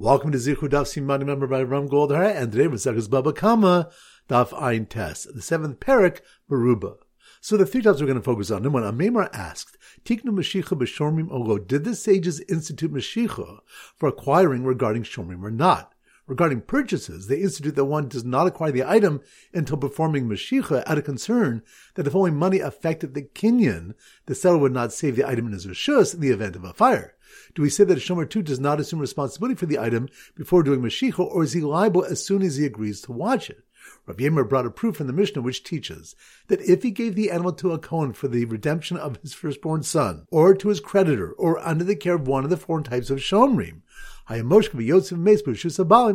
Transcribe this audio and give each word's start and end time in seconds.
Welcome 0.00 0.30
to 0.30 0.38
Zichru 0.38 0.68
Daf 0.68 0.86
Simani, 0.86 1.26
member 1.26 1.48
by 1.48 1.60
Ram 1.60 1.88
Goldhar, 1.88 2.32
and 2.32 2.52
today 2.52 2.68
Maseches 2.68 3.10
Baba 3.10 3.32
Kama, 3.32 3.90
Daf 4.28 4.52
Ein 4.56 4.86
Tes, 4.86 5.24
the 5.24 5.42
seventh 5.42 5.80
parak, 5.80 6.20
Maruba. 6.48 6.98
So 7.40 7.56
the 7.56 7.66
three 7.66 7.82
topics 7.82 8.00
we're 8.00 8.06
going 8.06 8.16
to 8.16 8.22
focus 8.22 8.52
on. 8.52 8.62
Number 8.62 8.80
one, 8.80 8.96
Amemar 8.96 9.28
asked, 9.32 9.76
Tiknu 10.04 10.26
Mashicha 10.26 10.78
b'Shomrim 10.78 11.28
Ogo, 11.30 11.66
did 11.66 11.82
the 11.82 11.96
sages 11.96 12.38
institute 12.42 12.92
Mashicha 12.92 13.58
for 13.96 14.08
acquiring 14.08 14.62
regarding 14.62 15.02
Shomrim 15.02 15.42
or 15.42 15.50
not? 15.50 15.92
Regarding 16.28 16.60
purchases, 16.60 17.26
they 17.26 17.40
institute 17.40 17.74
that 17.74 17.86
one 17.86 18.06
does 18.06 18.22
not 18.22 18.46
acquire 18.46 18.70
the 18.70 18.88
item 18.88 19.20
until 19.52 19.78
performing 19.78 20.28
Mashicha 20.28 20.84
out 20.86 20.98
of 20.98 21.04
concern 21.04 21.62
that 21.96 22.06
if 22.06 22.14
only 22.14 22.30
money 22.30 22.60
affected 22.60 23.14
the 23.14 23.22
Kinyan, 23.22 23.94
the 24.26 24.36
seller 24.36 24.58
would 24.58 24.72
not 24.72 24.92
save 24.92 25.16
the 25.16 25.26
item 25.26 25.46
in 25.46 25.54
his 25.54 25.66
Rishus 25.66 26.14
in 26.14 26.20
the 26.20 26.30
event 26.30 26.54
of 26.54 26.62
a 26.62 26.72
fire. 26.72 27.16
Do 27.54 27.62
we 27.62 27.70
say 27.70 27.84
that 27.84 27.98
a 27.98 28.00
Shomer 28.00 28.28
too 28.28 28.42
does 28.42 28.60
not 28.60 28.80
assume 28.80 29.00
responsibility 29.00 29.54
for 29.54 29.66
the 29.66 29.78
item 29.78 30.08
before 30.34 30.62
doing 30.62 30.80
Mashicha, 30.80 31.20
or 31.20 31.44
is 31.44 31.52
he 31.52 31.60
liable 31.60 32.04
as 32.04 32.24
soon 32.24 32.42
as 32.42 32.56
he 32.56 32.66
agrees 32.66 33.00
to 33.02 33.12
watch 33.12 33.50
it? 33.50 33.64
Rav 34.06 34.16
Yemer 34.16 34.48
brought 34.48 34.66
a 34.66 34.70
proof 34.70 34.96
from 34.96 35.06
the 35.06 35.12
Mishnah 35.12 35.42
which 35.42 35.62
teaches 35.62 36.16
that 36.48 36.60
if 36.62 36.82
he 36.82 36.90
gave 36.90 37.14
the 37.14 37.30
animal 37.30 37.52
to 37.54 37.72
a 37.72 37.78
Kohen 37.78 38.12
for 38.12 38.28
the 38.28 38.44
redemption 38.44 38.96
of 38.96 39.18
his 39.22 39.34
firstborn 39.34 39.82
son, 39.82 40.26
or 40.30 40.54
to 40.54 40.68
his 40.68 40.80
creditor, 40.80 41.32
or 41.32 41.58
under 41.66 41.84
the 41.84 41.96
care 41.96 42.14
of 42.14 42.26
one 42.26 42.44
of 42.44 42.50
the 42.50 42.56
four 42.56 42.82
types 42.82 43.10
of 43.10 43.18
Shomrim, 43.18 43.82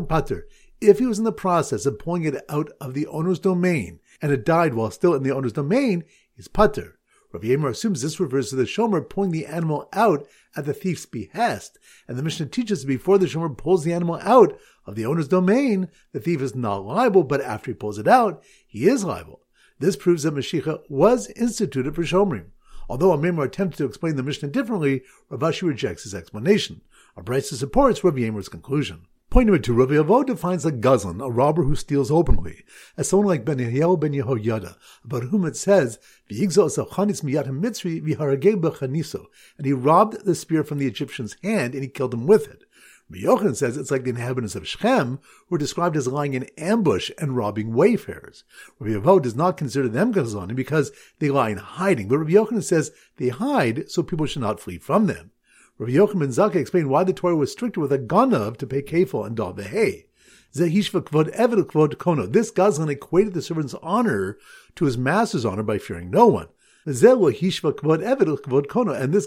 pater. 0.08 0.48
if 0.82 1.00
he 1.00 1.06
was 1.06 1.18
in 1.18 1.24
the 1.24 1.32
process 1.32 1.86
of 1.86 2.00
pulling 2.00 2.24
it 2.24 2.44
out 2.50 2.70
of 2.82 2.94
the 2.94 3.08
owner's 3.08 3.40
domain 3.40 4.00
and 4.22 4.32
it 4.32 4.46
died 4.46 4.74
while 4.74 4.92
still 4.92 5.14
in 5.14 5.24
the 5.24 5.32
owner's 5.32 5.54
domain, 5.54 6.04
he's 6.36 6.48
pater. 6.48 7.00
Rav 7.34 7.42
Yemer 7.42 7.72
assumes 7.72 8.04
this 8.04 8.20
refers 8.20 8.52
to 8.52 8.56
the 8.56 8.64
shomer 8.64 9.02
pulling 9.10 9.32
the 9.32 9.48
animal 9.48 9.90
out 9.92 10.28
at 10.56 10.66
the 10.66 10.74
thief's 10.74 11.08
behest, 11.08 11.80
and 12.08 12.16
the 12.16 12.22
Mishnah 12.22 12.46
teaches 12.46 12.82
that 12.82 12.88
before 12.88 13.18
the 13.18 13.26
shomer 13.26 13.58
pulls 13.58 13.84
the 13.84 13.92
animal 13.92 14.20
out 14.22 14.56
of 14.86 14.94
the 14.94 15.08
owner's 15.08 15.28
domain, 15.28 15.90
the 16.12 16.20
thief 16.20 16.42
is 16.42 16.54
not 16.54 16.86
liable, 16.86 17.24
but 17.24 17.42
after 17.42 17.72
he 17.72 17.76
pulls 17.76 17.98
it 17.98 18.08
out, 18.08 18.44
he 18.68 18.88
is 18.88 19.04
liable. 19.04 19.42
This 19.80 19.96
proves 19.96 20.24
that 20.24 20.36
Mashicha 20.36 20.82
was 20.90 21.28
instituted 21.30 21.96
for 21.96 22.04
shomrim. 22.04 22.52
Although 22.88 23.14
a 23.14 23.18
Amemar 23.18 23.46
attempted 23.46 23.78
to 23.78 23.86
explain 23.86 24.16
the 24.16 24.24
Mishnah 24.24 24.50
differently, 24.50 25.02
Rav 25.30 25.40
Ashi 25.40 25.64
rejects 25.64 26.04
his 26.04 26.14
explanation. 26.14 26.82
Abraisa 27.18 27.56
supports 27.56 28.04
Rav 28.04 28.14
Yemer's 28.14 28.50
conclusion. 28.50 29.08
Point 29.34 29.48
number 29.48 29.60
two, 29.64 29.74
Rabbi 29.74 29.94
Avo 29.94 30.24
defines 30.24 30.64
a 30.64 30.72
gazlan, 30.72 31.20
a 31.20 31.28
robber 31.28 31.64
who 31.64 31.76
steals 31.76 32.12
openly, 32.12 32.64
as 32.96 33.10
someone 33.10 33.30
like 33.30 33.44
Benayahu 33.44 34.00
ben 34.00 34.12
Yehoyada, 34.12 34.76
about 35.04 35.24
whom 35.24 35.44
it 35.46 35.58
says, 35.58 35.98
and 36.30 36.38
he 39.66 39.74
robbed 39.74 40.24
the 40.24 40.36
spear 40.36 40.64
from 40.64 40.78
the 40.78 40.86
Egyptian's 40.86 41.36
hand 41.42 41.74
and 41.74 41.84
he 41.84 41.90
killed 41.90 42.14
him 42.14 42.28
with 42.28 42.48
it. 42.48 42.66
Yochanan 43.12 43.56
says 43.56 43.76
it's 43.76 43.90
like 43.90 44.04
the 44.04 44.12
inhabitants 44.12 44.54
of 44.54 44.68
Shechem, 44.68 45.20
who 45.48 45.56
are 45.56 45.58
described 45.58 45.98
as 45.98 46.08
lying 46.08 46.36
in 46.36 46.48
ambush 46.56 47.10
and 47.18 47.36
robbing 47.36 47.74
wayfarers. 47.74 48.44
Rabbi 48.78 49.04
Avo 49.04 49.20
does 49.20 49.36
not 49.36 49.58
consider 49.58 49.90
them 49.90 50.14
gazlanim 50.14 50.56
because 50.56 50.92
they 51.18 51.32
lie 51.32 51.50
in 51.50 51.58
hiding, 51.58 52.08
but 52.08 52.20
Rabbi 52.20 52.34
Yochanan 52.34 52.62
says 52.62 52.92
they 53.18 53.30
hide 53.30 53.90
so 53.90 54.04
people 54.04 54.28
should 54.28 54.44
not 54.44 54.60
flee 54.60 54.78
from 54.78 55.08
them. 55.08 55.32
Rabbi 55.84 55.96
Yochanan 55.96 56.20
ben 56.20 56.30
Zakkai 56.30 56.56
explained 56.56 56.90
why 56.90 57.04
the 57.04 57.12
Torah 57.12 57.36
was 57.36 57.52
stricter 57.52 57.82
with 57.82 57.92
a 57.92 58.00
ganav 58.00 58.56
to 58.56 58.66
pay 58.66 58.82
kefil 58.82 59.28
and 59.28 59.36
dal 59.36 59.54
behei. 59.54 60.06
This 60.54 60.70
Gazlan 62.52 62.90
equated 62.90 63.34
the 63.34 63.42
servant's 63.42 63.74
honor 63.74 64.38
to 64.78 64.86
his 64.86 64.98
master's 64.98 65.44
honor 65.44 65.64
by 65.64 65.78
fearing 65.78 66.10
no 66.10 66.26
one. 66.28 66.48
And 66.86 66.96
this 66.96 67.04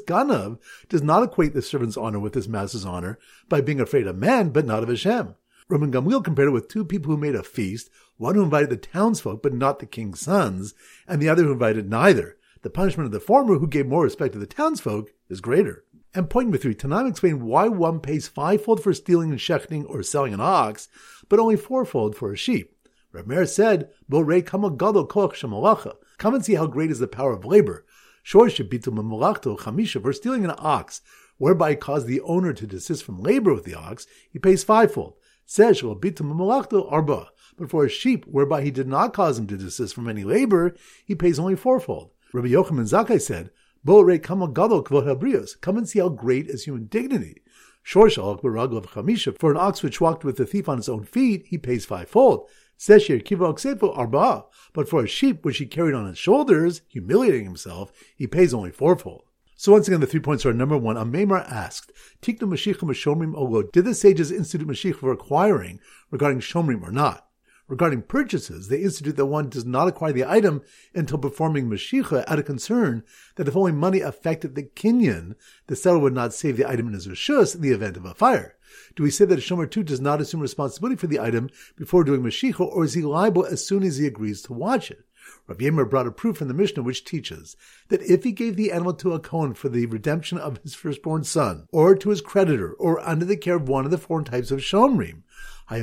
ganav 0.06 0.58
does 0.88 1.02
not 1.02 1.22
equate 1.24 1.52
the 1.52 1.60
servant's 1.60 1.98
honor 1.98 2.20
with 2.20 2.34
his 2.34 2.48
master's 2.48 2.86
honor 2.86 3.18
by 3.50 3.60
being 3.60 3.80
afraid 3.80 4.06
of 4.06 4.16
man, 4.16 4.48
but 4.48 4.64
not 4.64 4.82
of 4.82 4.88
Hashem. 4.88 5.34
Rabban 5.70 5.92
Gamliel 5.92 6.24
compared 6.24 6.48
it 6.48 6.52
with 6.52 6.68
two 6.68 6.86
people 6.86 7.10
who 7.10 7.18
made 7.18 7.34
a 7.34 7.42
feast, 7.42 7.90
one 8.16 8.34
who 8.34 8.42
invited 8.42 8.70
the 8.70 8.78
townsfolk 8.78 9.42
but 9.42 9.52
not 9.52 9.78
the 9.78 9.84
king's 9.84 10.20
sons, 10.20 10.72
and 11.06 11.20
the 11.20 11.28
other 11.28 11.42
who 11.44 11.52
invited 11.52 11.90
neither. 11.90 12.38
The 12.62 12.70
punishment 12.70 13.04
of 13.06 13.12
the 13.12 13.20
former, 13.20 13.58
who 13.58 13.68
gave 13.68 13.86
more 13.86 14.04
respect 14.04 14.32
to 14.32 14.38
the 14.38 14.46
townsfolk, 14.46 15.12
is 15.28 15.42
greater. 15.42 15.84
And 16.16 16.30
point 16.30 16.46
number 16.46 16.56
three, 16.56 16.74
Tanaim 16.74 17.10
explained 17.10 17.42
why 17.42 17.68
one 17.68 18.00
pays 18.00 18.26
fivefold 18.26 18.82
for 18.82 18.94
stealing 18.94 19.32
and 19.32 19.38
shechting 19.38 19.84
or 19.86 20.02
selling 20.02 20.32
an 20.32 20.40
ox, 20.40 20.88
but 21.28 21.38
only 21.38 21.56
fourfold 21.56 22.16
for 22.16 22.32
a 22.32 22.36
sheep. 22.38 22.74
Rav 23.12 23.26
Meir 23.26 23.44
said, 23.44 23.90
Borei 24.10 24.44
kama 24.44 24.70
gadol 24.70 25.06
koach 25.06 25.34
shemalacha. 25.34 25.94
Come 26.16 26.34
and 26.34 26.42
see 26.42 26.54
how 26.54 26.68
great 26.68 26.90
is 26.90 27.00
the 27.00 27.06
power 27.06 27.34
of 27.34 27.44
labor. 27.44 27.84
Shor 28.22 28.46
shebitu 28.46 28.86
memalachto 28.86 29.58
chamisha 29.58 30.00
for 30.00 30.14
stealing 30.14 30.46
an 30.46 30.54
ox, 30.56 31.02
whereby 31.36 31.72
it 31.72 31.80
caused 31.80 32.06
the 32.06 32.22
owner 32.22 32.54
to 32.54 32.66
desist 32.66 33.04
from 33.04 33.20
labor 33.20 33.52
with 33.52 33.64
the 33.64 33.74
ox, 33.74 34.06
he 34.30 34.38
pays 34.38 34.64
fivefold. 34.64 35.16
Says 35.44 35.82
shebitu 35.82 36.22
memalachto 36.22 36.90
arba. 36.90 37.28
But 37.58 37.68
for 37.68 37.84
a 37.84 37.90
sheep, 37.90 38.24
whereby 38.24 38.62
he 38.62 38.70
did 38.70 38.88
not 38.88 39.12
cause 39.12 39.38
him 39.38 39.46
to 39.48 39.58
desist 39.58 39.94
from 39.94 40.08
any 40.08 40.24
labor, 40.24 40.74
he 41.04 41.14
pays 41.14 41.38
only 41.38 41.56
fourfold. 41.56 42.12
Rabbi 42.32 42.48
Yochanan 42.48 42.88
Zakkai 42.88 43.20
said, 43.20 43.50
Come 43.86 45.76
and 45.76 45.88
see 45.88 46.00
how 46.00 46.08
great 46.08 46.48
is 46.48 46.64
human 46.64 46.86
dignity. 46.86 47.42
For 47.84 48.08
an 48.08 49.56
ox 49.56 49.82
which 49.82 50.00
walked 50.00 50.24
with 50.24 50.36
the 50.36 50.46
thief 50.46 50.68
on 50.68 50.78
his 50.78 50.88
own 50.88 51.04
feet, 51.04 51.46
he 51.46 51.56
pays 51.56 51.86
fivefold. 51.86 52.48
But 52.86 54.88
for 54.88 55.04
a 55.04 55.06
sheep 55.06 55.44
which 55.44 55.58
he 55.58 55.66
carried 55.66 55.94
on 55.94 56.06
his 56.06 56.18
shoulders, 56.18 56.82
humiliating 56.88 57.44
himself, 57.44 57.92
he 58.16 58.26
pays 58.26 58.52
only 58.52 58.72
fourfold. 58.72 59.22
So 59.56 59.72
once 59.72 59.88
again, 59.88 60.00
the 60.00 60.06
three 60.06 60.20
points 60.20 60.44
are 60.44 60.52
number 60.52 60.76
one. 60.76 60.96
Amemar 60.96 61.48
asked, 61.48 61.92
Tiknu 62.20 62.40
Mashomrim 62.40 63.34
Ogo, 63.34 63.72
did 63.72 63.84
the 63.84 63.94
sages 63.94 64.30
institute 64.30 64.68
Mashicha 64.68 64.96
for 64.96 65.12
acquiring 65.12 65.80
regarding 66.10 66.40
Shomrim 66.40 66.82
or 66.82 66.90
not? 66.90 67.28
Regarding 67.68 68.02
purchases, 68.02 68.68
they 68.68 68.82
institute 68.82 69.16
that 69.16 69.26
one 69.26 69.48
does 69.48 69.64
not 69.64 69.88
acquire 69.88 70.12
the 70.12 70.24
item 70.24 70.62
until 70.94 71.18
performing 71.18 71.68
Mashicha 71.68 72.24
out 72.28 72.38
of 72.38 72.44
concern 72.44 73.02
that 73.34 73.48
if 73.48 73.56
only 73.56 73.72
money 73.72 74.00
affected 74.00 74.54
the 74.54 74.62
Kinyan, 74.62 75.34
the 75.66 75.74
seller 75.74 75.98
would 75.98 76.12
not 76.12 76.32
save 76.32 76.56
the 76.56 76.68
item 76.68 76.86
in 76.86 76.94
his 76.94 77.08
Rishus 77.08 77.56
in 77.56 77.62
the 77.62 77.72
event 77.72 77.96
of 77.96 78.04
a 78.04 78.14
fire. 78.14 78.54
Do 78.94 79.02
we 79.02 79.10
say 79.10 79.24
that 79.24 79.38
a 79.38 79.42
Shomer 79.42 79.68
too 79.68 79.82
does 79.82 80.00
not 80.00 80.20
assume 80.20 80.40
responsibility 80.40 80.94
for 80.94 81.08
the 81.08 81.18
item 81.18 81.50
before 81.74 82.04
doing 82.04 82.22
Mashicha, 82.22 82.60
or 82.60 82.84
is 82.84 82.94
he 82.94 83.02
liable 83.02 83.44
as 83.44 83.66
soon 83.66 83.82
as 83.82 83.96
he 83.96 84.06
agrees 84.06 84.42
to 84.42 84.52
watch 84.52 84.92
it? 84.92 85.04
Rav 85.48 85.58
Yemer 85.58 85.90
brought 85.90 86.06
a 86.06 86.12
proof 86.12 86.36
from 86.36 86.46
the 86.46 86.54
Mishnah 86.54 86.84
which 86.84 87.04
teaches 87.04 87.56
that 87.88 88.02
if 88.02 88.22
he 88.22 88.30
gave 88.30 88.54
the 88.54 88.70
animal 88.70 88.94
to 88.94 89.12
a 89.12 89.18
Kohen 89.18 89.54
for 89.54 89.68
the 89.68 89.86
redemption 89.86 90.38
of 90.38 90.58
his 90.62 90.74
firstborn 90.74 91.24
son, 91.24 91.66
or 91.72 91.96
to 91.96 92.10
his 92.10 92.20
creditor, 92.20 92.74
or 92.74 93.00
under 93.00 93.24
the 93.24 93.36
care 93.36 93.56
of 93.56 93.68
one 93.68 93.84
of 93.84 93.90
the 93.90 93.98
four 93.98 94.22
types 94.22 94.52
of 94.52 94.60
Shomrim, 94.60 95.24
if 95.68 95.78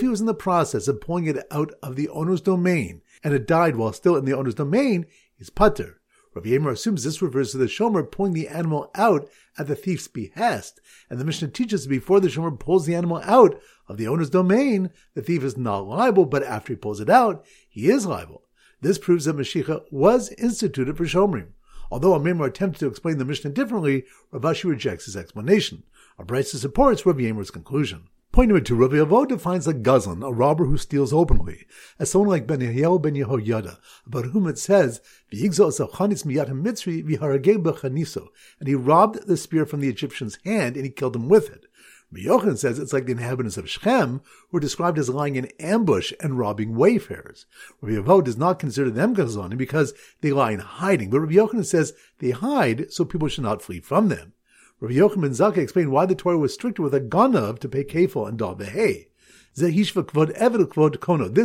he 0.00 0.08
was 0.08 0.20
in 0.20 0.26
the 0.26 0.34
process 0.34 0.88
of 0.88 1.00
pulling 1.00 1.26
it 1.26 1.46
out 1.50 1.74
of 1.82 1.96
the 1.96 2.08
owner's 2.08 2.40
domain 2.40 3.02
and 3.22 3.34
it 3.34 3.46
died 3.46 3.76
while 3.76 3.92
still 3.92 4.16
in 4.16 4.24
the 4.24 4.32
owner's 4.32 4.54
domain, 4.54 5.04
he's 5.36 5.50
pater. 5.50 6.00
Rav 6.34 6.44
Yemer 6.44 6.72
assumes 6.72 7.04
this 7.04 7.20
refers 7.20 7.50
to 7.50 7.58
the 7.58 7.66
shomer 7.66 8.10
pulling 8.10 8.32
the 8.32 8.48
animal 8.48 8.90
out 8.94 9.28
at 9.58 9.66
the 9.66 9.76
thief's 9.76 10.08
behest, 10.08 10.80
and 11.10 11.20
the 11.20 11.26
Mishnah 11.26 11.48
teaches 11.48 11.86
before 11.86 12.20
the 12.20 12.28
shomer 12.28 12.58
pulls 12.58 12.86
the 12.86 12.94
animal 12.94 13.20
out 13.24 13.60
of 13.86 13.98
the 13.98 14.08
owner's 14.08 14.30
domain, 14.30 14.88
the 15.12 15.20
thief 15.20 15.44
is 15.44 15.58
not 15.58 15.86
liable, 15.86 16.24
but 16.24 16.42
after 16.42 16.72
he 16.72 16.78
pulls 16.78 17.00
it 17.00 17.10
out, 17.10 17.44
he 17.68 17.90
is 17.90 18.06
liable. 18.06 18.44
This 18.80 18.96
proves 18.96 19.26
that 19.26 19.36
Mashicha 19.36 19.82
was 19.90 20.30
instituted 20.38 20.96
for 20.96 21.04
shomrim. 21.04 21.48
Although 21.92 22.18
Amemar 22.18 22.46
attempted 22.46 22.78
to 22.80 22.86
explain 22.86 23.18
the 23.18 23.24
Mishnah 23.26 23.50
differently, 23.50 24.06
Rav 24.30 24.40
Ashi 24.40 24.64
rejects 24.64 25.04
his 25.04 25.14
explanation. 25.14 25.82
Abraisa 26.18 26.56
supports 26.56 27.04
Rabbi 27.04 27.24
Yemer's 27.24 27.50
conclusion. 27.50 28.08
Point 28.32 28.48
number 28.48 28.64
two, 28.64 28.76
Rabbi 28.76 28.94
Avo 28.94 29.28
defines 29.28 29.66
a 29.68 29.74
gazlan, 29.74 30.26
a 30.26 30.32
robber 30.32 30.64
who 30.64 30.78
steals 30.78 31.12
openly, 31.12 31.66
as 31.98 32.10
someone 32.10 32.30
like 32.30 32.46
Benayahu 32.46 33.02
ben 33.02 33.14
Yehoyada, 33.14 33.76
about 34.06 34.24
whom 34.24 34.46
it 34.46 34.56
says, 34.56 35.02
and 35.30 35.38
he 38.68 38.74
robbed 38.74 39.26
the 39.26 39.36
spear 39.36 39.66
from 39.66 39.80
the 39.80 39.88
Egyptian's 39.90 40.38
hand 40.46 40.76
and 40.76 40.86
he 40.86 40.90
killed 40.90 41.14
him 41.14 41.28
with 41.28 41.50
it. 41.50 41.66
Yochanan 42.20 42.58
says 42.58 42.78
it's 42.78 42.92
like 42.92 43.06
the 43.06 43.12
inhabitants 43.12 43.56
of 43.56 43.70
Shechem 43.70 44.20
who 44.50 44.56
are 44.58 44.60
described 44.60 44.98
as 44.98 45.08
lying 45.08 45.36
in 45.36 45.46
ambush 45.58 46.12
and 46.20 46.38
robbing 46.38 46.76
wayfarers. 46.76 47.46
Rabbi 47.80 47.96
Avo 48.06 48.22
does 48.22 48.36
not 48.36 48.58
consider 48.58 48.90
them 48.90 49.16
gazlanim 49.16 49.56
because 49.56 49.94
they 50.20 50.32
lie 50.32 50.50
in 50.50 50.58
hiding, 50.58 51.10
but 51.10 51.20
Rabbi 51.20 51.34
Yochanan 51.34 51.64
says 51.64 51.94
they 52.18 52.30
hide 52.30 52.92
so 52.92 53.04
people 53.04 53.28
should 53.28 53.44
not 53.44 53.62
flee 53.62 53.80
from 53.80 54.08
them. 54.08 54.34
Rabbi 54.80 54.94
Yochanan 54.94 55.20
ben 55.22 55.30
Zakkai 55.30 55.58
explained 55.58 55.92
why 55.92 56.06
the 56.06 56.14
Torah 56.14 56.38
was 56.38 56.52
stricter 56.52 56.82
with 56.82 56.94
a 56.94 57.00
ganav 57.00 57.58
to 57.60 57.68
pay 57.68 57.84
kefil 57.84 58.28
and 58.28 58.36
dal 58.36 58.56
behei. 58.56 59.06
This 59.54 59.70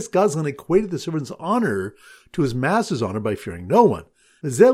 Gazlan 0.07 0.47
equated 0.47 0.91
the 0.91 0.99
servant's 0.99 1.31
honor 1.31 1.93
to 2.31 2.41
his 2.41 2.55
master's 2.55 3.01
honor 3.01 3.19
by 3.19 3.35
fearing 3.35 3.67
no 3.67 3.83
one. 3.83 4.05
And 4.43 4.51
this 4.51 4.67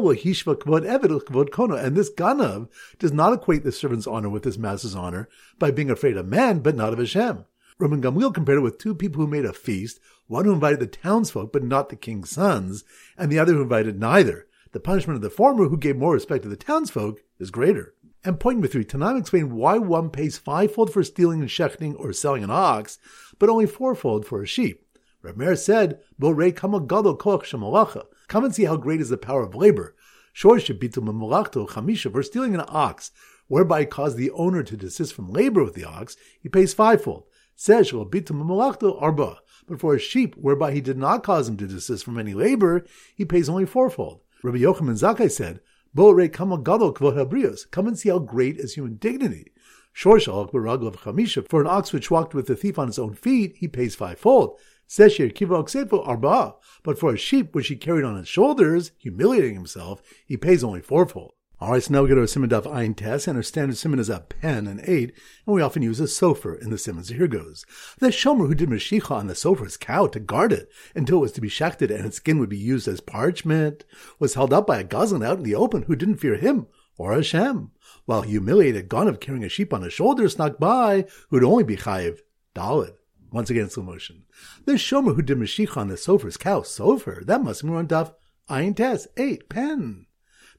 ganav 2.14 2.70
does 3.00 3.14
not 3.14 3.34
equate 3.34 3.64
the 3.64 3.72
servant's 3.72 4.08
honor 4.08 4.30
with 4.30 4.44
his 4.44 4.58
master's 4.58 4.96
honor 4.96 5.30
by 5.58 5.72
being 5.72 5.90
afraid 5.90 6.18
of 6.18 6.28
man, 6.28 6.60
but 6.60 6.76
not 6.76 6.94
of 6.94 7.00
Hashem. 7.00 7.46
Rabban 7.80 8.02
Gamliel 8.02 8.34
compared 8.34 8.60
it 8.60 8.62
with 8.62 8.78
two 8.78 8.94
people 8.94 9.22
who 9.22 9.28
made 9.28 9.46
a 9.46 9.54
feast, 9.54 10.00
one 10.28 10.46
who 10.46 10.54
invited 10.54 10.80
the 10.80 10.88
townsfolk 10.88 11.52
but 11.52 11.64
not 11.64 11.90
the 11.90 11.96
king's 11.96 12.30
sons, 12.30 12.84
and 13.18 13.32
the 13.32 13.40
other 13.40 13.54
who 13.54 13.62
invited 13.62 14.00
neither. 14.00 14.48
The 14.74 14.80
punishment 14.80 15.16
of 15.18 15.22
the 15.22 15.30
former, 15.30 15.68
who 15.68 15.78
gave 15.78 15.98
more 15.98 16.14
respect 16.14 16.44
to 16.44 16.50
the 16.50 16.56
townsfolk, 16.56 17.22
is 17.40 17.52
greater. 17.52 17.94
And 18.26 18.40
point 18.40 18.58
number 18.58 18.68
three, 18.68 18.86
Tanaim 18.86 19.20
explained 19.20 19.54
why 19.54 19.78
one 19.78 20.10
pays 20.10 20.38
fivefold 20.38 20.94
for 20.94 21.04
stealing 21.04 21.42
and 21.42 21.50
shechting 21.50 22.00
or 22.00 22.14
selling 22.14 22.44
an 22.44 22.50
ox, 22.50 22.98
but 23.38 23.50
only 23.50 23.66
fourfold 23.66 24.26
for 24.26 24.42
a 24.42 24.48
sheep. 24.48 24.86
Reb 25.22 25.38
Meir 25.38 25.56
said, 25.56 26.00
Borei 26.20 26.56
kama 26.56 26.80
gadol 26.80 27.18
koach 27.18 27.44
shemalacha. 27.44 28.06
Come 28.28 28.46
and 28.46 28.54
see 28.54 28.66
how 28.66 28.78
great 28.78 29.02
is 29.02 29.10
the 29.10 29.18
power 29.18 29.44
of 29.44 29.56
labor. 29.56 29.96
For 30.34 30.60
stealing 30.60 32.56
an 32.56 32.66
ox, 32.68 33.12
whereby 33.48 33.82
it 33.82 33.90
caused 33.92 34.18
the 34.18 34.32
owner 34.32 34.64
to 34.64 34.78
desist 34.78 35.14
from 35.14 35.30
labor 35.30 35.64
with 35.64 35.76
the 35.76 35.86
ox, 35.86 36.18
he 36.42 36.50
pays 36.50 36.74
fivefold. 36.74 37.26
Says. 37.56 37.92
But 37.92 39.80
for 39.80 39.94
a 39.96 40.00
sheep, 40.00 40.36
whereby 40.36 40.72
he 40.72 40.82
did 40.82 40.98
not 40.98 41.24
cause 41.24 41.48
him 41.48 41.58
to 41.58 41.68
desist 41.68 42.04
from 42.04 42.18
any 42.18 42.34
labor, 42.34 42.84
he 43.16 43.26
pays 43.26 43.48
only 43.48 43.66
fourfold. 43.66 44.22
Rabbi 44.44 44.58
Yochanan 44.58 45.00
Zakkai 45.00 45.32
said, 45.32 45.62
habrios. 45.96 47.70
Come 47.70 47.88
and 47.88 47.98
see 47.98 48.10
how 48.10 48.20
great 48.20 48.58
is 48.58 48.74
human 48.74 48.96
dignity. 48.96 49.52
For 49.94 50.18
an 50.18 51.68
ox 51.68 51.94
which 51.94 52.10
walked 52.10 52.34
with 52.34 52.48
the 52.48 52.56
thief 52.56 52.80
on 52.80 52.88
its 52.88 52.98
own 52.98 53.14
feet, 53.14 53.58
he 53.58 53.68
pays 53.68 53.94
fivefold. 53.94 54.60
Seshir 54.88 55.34
kiva 55.34 55.56
oksefo 55.56 56.08
arba. 56.08 56.56
But 56.84 57.00
for 57.00 57.14
a 57.14 57.18
sheep 57.18 57.56
which 57.56 57.68
he 57.68 57.76
carried 57.76 58.06
on 58.06 58.18
his 58.18 58.28
shoulders, 58.28 58.92
humiliating 58.98 59.56
himself, 59.56 60.02
he 60.26 60.38
pays 60.38 60.64
only 60.64 60.82
fourfold. 60.82 61.34
All 61.64 61.72
right, 61.72 61.82
so 61.82 61.94
now 61.94 62.02
we 62.02 62.10
go 62.10 62.16
to 62.16 62.24
a 62.24 62.28
simon 62.28 62.54
ein 62.54 62.94
test, 62.94 63.26
and 63.26 63.38
our 63.38 63.44
standard 63.44 63.78
simon 63.78 63.98
is 63.98 64.10
a 64.10 64.20
pen, 64.20 64.68
an 64.68 64.82
eight, 64.84 65.14
and 65.46 65.56
we 65.56 65.62
often 65.62 65.82
use 65.82 66.02
a 66.02 66.08
sofer 66.08 66.62
in 66.62 66.72
the 66.72 66.78
simon. 66.78 67.06
So 67.06 67.14
here 67.14 67.28
goes. 67.28 67.66
The 68.00 68.08
shomer 68.08 68.48
who 68.48 68.54
did 68.54 68.68
mashicha 68.68 69.12
on 69.12 69.28
the 69.28 69.34
sofer's 69.34 69.78
cow 69.78 70.08
to 70.08 70.20
guard 70.20 70.52
it 70.52 70.70
until 70.94 71.20
it 71.20 71.22
was 71.22 71.32
to 71.34 71.42
be 71.42 71.48
shechted 71.48 71.90
and 71.90 72.06
its 72.06 72.18
skin 72.18 72.40
would 72.40 72.50
be 72.50 72.58
used 72.58 72.88
as 72.90 73.00
parchment 73.00 73.86
was 74.20 74.34
held 74.34 74.52
up 74.52 74.68
by 74.68 74.80
a 74.80 74.84
gazlan 74.84 75.26
out 75.26 75.38
in 75.38 75.44
the 75.44 75.56
open 75.56 75.84
who 75.84 75.96
didn't 75.96 76.18
fear 76.18 76.36
him 76.36 76.68
or 76.98 77.14
Hashem, 77.14 77.72
while 78.06 78.24
humiliated 78.24 78.90
Ganav 78.90 79.22
carrying 79.22 79.46
a 79.46 79.50
sheep 79.50 79.74
on 79.74 79.84
his 79.84 79.94
shoulder 79.94 80.28
snuck 80.28 80.60
by 80.60 81.06
who'd 81.30 81.44
only 81.44 81.64
be 81.64 81.78
chayiv 81.78 82.20
dalid. 82.54 82.96
Once 83.34 83.50
again, 83.50 83.68
slow 83.68 83.84
motion. 83.84 84.26
The 84.66 84.74
shomer 84.74 85.16
who 85.16 85.24
did 85.24 85.40
mashicha 85.40 85.76
on 85.78 85.88
the 85.88 85.96
sofer's 85.96 86.38
cow, 86.38 86.62
sofer, 86.62 87.26
that 87.26 87.44
must 87.44 87.64
be 87.64 87.70
on 87.70 87.88
daf 87.88 88.14
ein 88.48 88.76
test, 88.76 89.08
eight, 89.18 89.50
pen. 89.50 90.06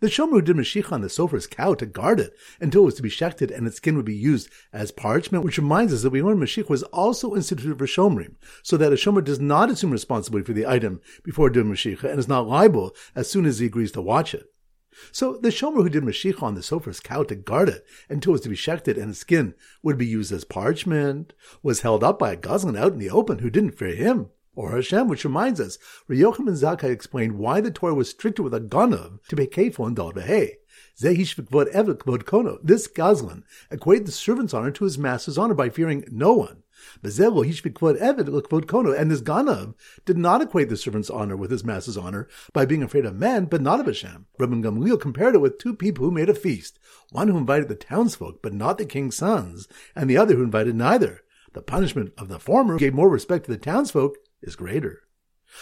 The 0.00 0.08
shomer 0.08 0.32
who 0.32 0.42
did 0.42 0.56
Mashicha 0.56 0.90
on 0.90 1.00
the 1.00 1.06
sofer's 1.06 1.46
cow 1.46 1.74
to 1.74 1.86
guard 1.86 2.18
it 2.18 2.34
until 2.60 2.82
it 2.82 2.86
was 2.86 2.94
to 2.96 3.02
be 3.02 3.08
shechted 3.08 3.56
and 3.56 3.64
its 3.66 3.76
skin 3.76 3.94
would 3.94 4.04
be 4.04 4.16
used 4.16 4.50
as 4.72 4.90
parchment, 4.90 5.44
which 5.44 5.56
reminds 5.56 5.94
us 5.94 6.02
that 6.02 6.10
we 6.10 6.20
learned 6.20 6.42
Mashicha 6.42 6.68
was 6.68 6.82
also 6.84 7.36
instituted 7.36 7.78
for 7.78 7.86
shomrim, 7.86 8.34
so 8.64 8.76
that 8.76 8.92
a 8.92 8.96
shomer 8.96 9.22
does 9.22 9.38
not 9.38 9.70
assume 9.70 9.92
responsibility 9.92 10.44
for 10.44 10.52
the 10.52 10.66
item 10.66 11.00
before 11.22 11.50
doing 11.50 11.68
Mashicha 11.68 12.10
and 12.10 12.18
is 12.18 12.26
not 12.26 12.48
liable 12.48 12.94
as 13.14 13.30
soon 13.30 13.46
as 13.46 13.60
he 13.60 13.66
agrees 13.66 13.92
to 13.92 14.02
watch 14.02 14.34
it. 14.34 14.52
So 15.12 15.36
the 15.36 15.48
shomer 15.48 15.82
who 15.82 15.88
did 15.88 16.04
Mashicha 16.04 16.42
on 16.42 16.54
the 16.54 16.62
sofer's 16.62 17.00
cow 17.00 17.22
to 17.24 17.34
guard 17.34 17.68
it 17.68 17.86
until 18.08 18.30
it 18.30 18.34
was 18.34 18.40
to 18.42 18.48
be 18.48 18.56
shechted 18.56 19.00
and 19.00 19.10
its 19.10 19.20
skin 19.20 19.54
would 19.82 19.98
be 19.98 20.06
used 20.06 20.32
as 20.32 20.44
parchment, 20.44 21.32
was 21.62 21.80
held 21.80 22.04
up 22.04 22.18
by 22.18 22.32
a 22.32 22.36
gazlan 22.36 22.78
out 22.78 22.92
in 22.92 22.98
the 22.98 23.10
open 23.10 23.38
who 23.38 23.50
didn't 23.50 23.78
fear 23.78 23.94
him 23.94 24.30
or 24.56 24.72
Hashem, 24.72 25.08
which 25.08 25.24
reminds 25.24 25.60
us, 25.60 25.78
Yochanan 26.14 26.56
Zakkai 26.56 26.90
explained 26.90 27.38
why 27.38 27.60
the 27.60 27.70
Torah 27.70 27.94
was 27.94 28.10
stricter 28.10 28.42
with 28.42 28.54
a 28.54 28.60
ganav 28.60 29.18
to 29.28 29.36
be 29.36 29.46
and 29.46 29.96
dal 29.96 30.12
behe. 30.12 30.52
This 30.96 31.34
Gazlan 32.88 33.42
equated 33.70 34.06
the 34.06 34.12
servant's 34.12 34.54
honor 34.54 34.70
to 34.70 34.84
his 34.84 34.98
master's 34.98 35.38
honor 35.38 35.54
by 35.54 35.68
fearing 35.68 36.04
no 36.10 36.32
one. 36.34 36.62
And 37.02 37.12
this 37.12 37.18
Ganav 39.22 39.74
did 40.04 40.18
not 40.18 40.42
equate 40.42 40.68
the 40.68 40.76
servant's 40.76 41.10
honor 41.10 41.36
with 41.36 41.50
his 41.50 41.64
master's 41.64 41.96
honor 41.96 42.28
by 42.52 42.66
being 42.66 42.82
afraid 42.82 43.06
of 43.06 43.16
men, 43.16 43.46
but 43.46 43.62
not 43.62 43.80
of 43.80 43.86
Hashem. 43.86 44.26
Rabban 44.38 44.62
Gamliel 44.62 45.00
compared 45.00 45.34
it 45.34 45.40
with 45.40 45.58
two 45.58 45.74
people 45.74 46.04
who 46.04 46.10
made 46.10 46.28
a 46.28 46.34
feast, 46.34 46.78
one 47.10 47.28
who 47.28 47.38
invited 47.38 47.68
the 47.68 47.74
townsfolk, 47.74 48.40
but 48.42 48.52
not 48.52 48.78
the 48.78 48.84
king's 48.84 49.16
sons, 49.16 49.66
and 49.96 50.08
the 50.08 50.16
other 50.16 50.36
who 50.36 50.44
invited 50.44 50.76
neither. 50.76 51.22
The 51.54 51.62
punishment 51.62 52.12
of 52.18 52.28
the 52.28 52.38
former 52.38 52.78
gave 52.78 52.94
more 52.94 53.08
respect 53.08 53.46
to 53.46 53.50
the 53.50 53.58
townsfolk 53.58 54.16
is 54.42 54.56
greater. 54.56 55.02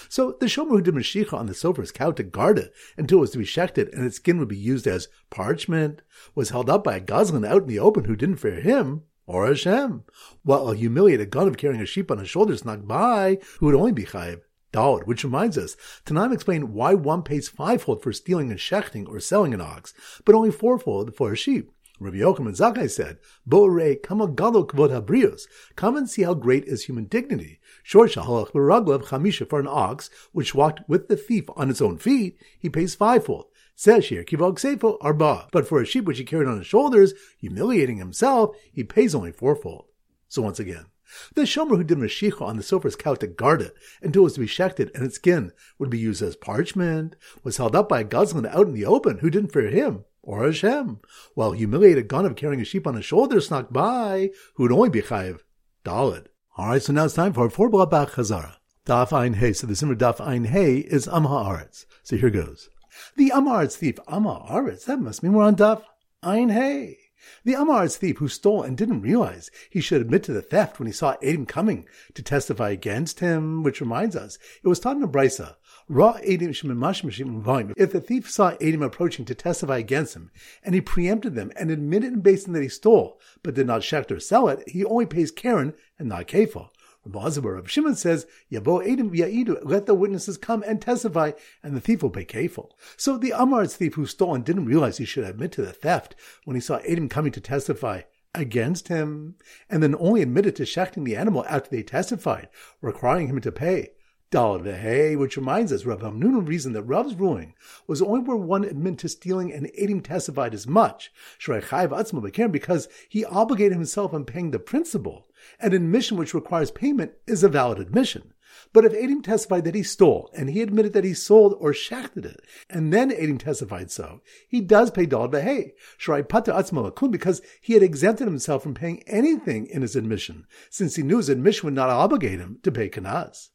So 0.08 0.36
the 0.40 0.46
shomer 0.46 0.70
who 0.70 0.80
did 0.80 0.94
Mashicha 0.94 1.34
on 1.34 1.46
the 1.46 1.54
sofer's 1.54 1.92
cow 1.92 2.12
to 2.12 2.22
guard 2.22 2.58
it 2.58 2.72
until 2.96 3.18
it 3.18 3.22
was 3.22 3.30
to 3.32 3.38
be 3.38 3.44
shechted 3.44 3.92
and 3.92 4.04
its 4.04 4.16
skin 4.16 4.38
would 4.38 4.48
be 4.48 4.56
used 4.56 4.86
as 4.86 5.08
parchment 5.30 6.02
was 6.34 6.50
held 6.50 6.70
up 6.70 6.84
by 6.84 6.96
a 6.96 7.00
gazlan 7.00 7.46
out 7.46 7.62
in 7.62 7.68
the 7.68 7.78
open 7.78 8.04
who 8.04 8.16
didn't 8.16 8.36
fear 8.36 8.60
him 8.60 9.02
or 9.26 9.46
Hashem, 9.46 10.04
while 10.42 10.68
a 10.68 10.76
humiliated 10.76 11.30
Ganav 11.30 11.56
carrying 11.56 11.80
a 11.80 11.86
sheep 11.86 12.10
on 12.10 12.18
his 12.18 12.28
shoulders 12.28 12.64
knocked 12.64 12.88
by 12.88 13.38
who 13.58 13.66
would 13.66 13.74
only 13.74 13.92
be 13.92 14.04
chayiv. 14.04 14.42
Dawud, 14.72 15.06
which 15.06 15.24
reminds 15.24 15.58
us, 15.58 15.76
Tanaim 16.06 16.32
explained 16.32 16.72
why 16.72 16.94
one 16.94 17.22
pays 17.22 17.48
fivefold 17.48 18.02
for 18.02 18.12
stealing 18.12 18.50
and 18.50 18.58
shechting 18.58 19.06
or 19.06 19.20
selling 19.20 19.52
an 19.52 19.60
ox, 19.60 19.92
but 20.24 20.34
only 20.34 20.50
fourfold 20.50 21.14
for 21.14 21.32
a 21.32 21.36
sheep. 21.36 21.70
Rabbi 22.00 22.16
Yochanan 22.16 22.56
Zakkai 22.56 22.90
said, 22.90 23.18
Bo'rei 23.48 24.02
kama 24.02 24.28
gadol 24.28 24.66
kvod 24.66 24.90
habrios. 24.90 25.42
Come 25.76 25.96
and 25.96 26.10
see 26.10 26.22
how 26.22 26.34
great 26.34 26.64
is 26.64 26.84
human 26.84 27.04
dignity. 27.04 27.60
For 27.84 29.60
an 29.60 29.66
ox, 29.68 30.10
which 30.32 30.54
walked 30.54 30.88
with 30.88 31.08
the 31.08 31.16
thief 31.16 31.44
on 31.56 31.70
its 31.70 31.80
own 31.82 31.98
feet, 31.98 32.38
he 32.58 32.68
pays 32.68 32.94
fivefold. 32.94 33.46
Says 33.74 34.06
here, 34.06 34.22
kivog 34.22 34.58
seifo 34.58 34.98
arba. 35.00 35.48
But 35.50 35.66
for 35.66 35.80
a 35.80 35.86
sheep 35.86 36.04
which 36.04 36.18
he 36.18 36.24
carried 36.24 36.48
on 36.48 36.58
his 36.58 36.66
shoulders, 36.66 37.14
humiliating 37.38 37.96
himself, 37.96 38.54
he 38.72 38.84
pays 38.84 39.14
only 39.14 39.32
fourfold. 39.32 39.86
So 40.28 40.42
once 40.42 40.60
again, 40.60 40.86
the 41.34 41.42
shomer 41.42 41.76
who 41.76 41.84
did 41.84 41.98
Mashicha 41.98 42.40
on 42.42 42.56
the 42.56 42.62
sofer's 42.62 42.96
cow 42.96 43.14
to 43.16 43.26
guard 43.26 43.60
it 43.60 43.74
until 44.00 44.22
it 44.22 44.24
was 44.24 44.34
to 44.34 44.40
be 44.40 44.46
shechted 44.46 44.94
and 44.94 45.04
its 45.04 45.16
skin 45.16 45.52
would 45.78 45.90
be 45.90 45.98
used 45.98 46.22
as 46.22 46.36
parchment, 46.36 47.16
was 47.42 47.56
held 47.56 47.76
up 47.76 47.88
by 47.88 48.00
a 48.00 48.04
gazlan 48.04 48.46
out 48.46 48.66
in 48.66 48.72
the 48.72 48.86
open 48.86 49.18
who 49.18 49.30
didn't 49.30 49.52
fear 49.52 49.68
him 49.68 50.04
or 50.22 50.44
Hashem, 50.44 51.00
while 51.34 51.52
humiliated 51.52 52.08
Ganav 52.08 52.36
carrying 52.36 52.60
a 52.60 52.64
sheep 52.64 52.86
on 52.86 52.94
his 52.94 53.04
shoulder 53.04 53.40
snuck 53.40 53.72
by, 53.72 54.30
who 54.54 54.62
would 54.62 54.72
only 54.72 54.88
be 54.88 55.02
chayiv 55.02 55.40
dalid. 55.84 56.26
All 56.54 56.66
right, 56.66 56.82
so 56.82 56.92
now 56.92 57.06
it's 57.06 57.14
time 57.14 57.32
for 57.32 57.48
four 57.48 57.70
blabach 57.70 58.10
chazara. 58.10 58.56
Daf 58.84 59.10
Ein 59.10 59.32
Hey. 59.32 59.54
So 59.54 59.66
the 59.66 59.74
simmer 59.74 59.94
Daf 59.94 60.20
Ein 60.20 60.44
Hey 60.44 60.80
is 60.80 61.08
Am 61.08 61.24
Haaretz. 61.24 61.86
So 62.02 62.16
here 62.16 62.28
goes. 62.28 62.68
The 63.16 63.32
Am 63.32 63.46
Haaretz 63.46 63.76
thief, 63.76 63.98
Am 64.06 64.24
Haaretz, 64.24 64.84
that 64.84 65.00
must 65.00 65.22
mean 65.22 65.32
we're 65.32 65.44
on 65.44 65.56
Daf 65.56 65.82
Ein 66.22 66.50
Hey. 66.50 66.98
The 67.46 67.54
Am 67.54 67.68
Haaretz 67.68 67.96
thief 67.96 68.18
who 68.18 68.28
stole 68.28 68.62
and 68.62 68.76
didn't 68.76 69.00
realize 69.00 69.50
he 69.70 69.80
should 69.80 70.02
admit 70.02 70.24
to 70.24 70.34
the 70.34 70.42
theft 70.42 70.78
when 70.78 70.86
he 70.86 70.92
saw 70.92 71.16
Adam 71.22 71.46
coming 71.46 71.86
to 72.12 72.22
testify 72.22 72.68
against 72.68 73.20
him, 73.20 73.62
which 73.62 73.80
reminds 73.80 74.14
us, 74.14 74.36
it 74.62 74.68
was 74.68 74.78
taught 74.78 74.96
in 74.96 75.02
a 75.02 75.08
brisa, 75.08 75.54
if 75.88 77.92
the 77.92 78.00
thief 78.00 78.30
saw 78.30 78.52
Adim 78.52 78.84
approaching 78.84 79.24
to 79.24 79.34
testify 79.34 79.78
against 79.78 80.14
him, 80.14 80.30
and 80.62 80.74
he 80.74 80.80
preempted 80.80 81.34
them 81.34 81.52
and 81.56 81.70
admitted 81.70 82.12
in 82.12 82.20
basin 82.20 82.52
that 82.52 82.62
he 82.62 82.68
stole, 82.68 83.20
but 83.42 83.54
did 83.54 83.66
not 83.66 83.82
shecht 83.82 84.10
or 84.10 84.20
sell 84.20 84.48
it, 84.48 84.68
he 84.68 84.84
only 84.84 85.06
pays 85.06 85.30
Karen 85.30 85.74
and 85.98 86.08
not 86.08 86.28
Kefah. 86.28 86.68
of 87.04 87.70
Shimon 87.70 87.96
says, 87.96 88.26
Yabo 88.50 88.84
Ya'idu, 88.84 89.60
let 89.64 89.86
the 89.86 89.94
witnesses 89.94 90.38
come 90.38 90.62
and 90.66 90.80
testify, 90.80 91.32
and 91.62 91.74
the 91.74 91.80
thief 91.80 92.02
will 92.02 92.10
pay 92.10 92.24
kefil. 92.24 92.70
So 92.96 93.18
the 93.18 93.32
Am 93.32 93.50
Haaretz 93.50 93.74
thief 93.74 93.94
who 93.94 94.06
stole 94.06 94.36
and 94.36 94.44
didn't 94.44 94.66
realize 94.66 94.98
he 94.98 95.04
should 95.04 95.24
admit 95.24 95.52
to 95.52 95.62
the 95.62 95.72
theft 95.72 96.14
when 96.44 96.54
he 96.54 96.60
saw 96.60 96.78
Adam 96.88 97.08
coming 97.08 97.32
to 97.32 97.40
testify 97.40 98.02
against 98.34 98.88
him, 98.88 99.34
and 99.68 99.82
then 99.82 99.94
only 99.98 100.22
admitted 100.22 100.56
to 100.56 100.62
shechting 100.62 101.04
the 101.04 101.16
animal 101.16 101.44
after 101.48 101.70
they 101.70 101.82
testified, 101.82 102.48
requiring 102.80 103.28
him 103.28 103.40
to 103.40 103.52
pay. 103.52 103.90
Dalad 104.32 105.18
which 105.18 105.36
reminds 105.36 105.74
us, 105.74 105.84
Rav 105.84 106.00
Hamnun 106.00 106.48
reasoned 106.48 106.74
that 106.74 106.84
Rav's 106.84 107.14
ruling 107.14 107.52
was 107.86 108.00
only 108.00 108.20
where 108.20 108.34
one 108.34 108.64
admitted 108.64 109.00
to 109.00 109.08
stealing 109.10 109.52
and 109.52 109.66
Adim 109.78 110.02
testified 110.02 110.54
as 110.54 110.66
much, 110.66 111.12
because 111.46 112.88
he 113.10 113.24
obligated 113.26 113.74
himself 113.74 114.14
in 114.14 114.24
paying 114.24 114.50
the 114.50 114.58
principal. 114.58 115.28
An 115.60 115.74
admission 115.74 116.16
which 116.16 116.32
requires 116.32 116.70
payment 116.70 117.12
is 117.26 117.44
a 117.44 117.50
valid 117.50 117.78
admission. 117.78 118.32
But 118.72 118.86
if 118.86 118.92
Adim 118.92 119.22
testified 119.22 119.64
that 119.64 119.74
he 119.74 119.82
stole, 119.82 120.30
and 120.34 120.48
he 120.48 120.62
admitted 120.62 120.94
that 120.94 121.04
he 121.04 121.12
sold 121.12 121.54
or 121.60 121.74
shachted 121.74 122.24
it, 122.24 122.40
and 122.70 122.90
then 122.90 123.10
Adim 123.10 123.38
testified 123.38 123.90
so, 123.90 124.22
he 124.48 124.62
does 124.62 124.90
pay 124.90 125.06
Dalad 125.06 125.32
Behe, 125.32 125.72
Shrai 125.98 126.26
Pata 126.26 126.52
Atzma 126.52 127.10
because 127.10 127.42
he 127.60 127.74
had 127.74 127.82
exempted 127.82 128.26
himself 128.26 128.62
from 128.62 128.72
paying 128.72 129.02
anything 129.06 129.66
in 129.66 129.82
his 129.82 129.94
admission, 129.94 130.46
since 130.70 130.96
he 130.96 131.02
knew 131.02 131.18
his 131.18 131.28
admission 131.28 131.66
would 131.66 131.74
not 131.74 131.90
obligate 131.90 132.40
him 132.40 132.58
to 132.62 132.72
pay 132.72 132.88
Kanaz. 132.88 133.50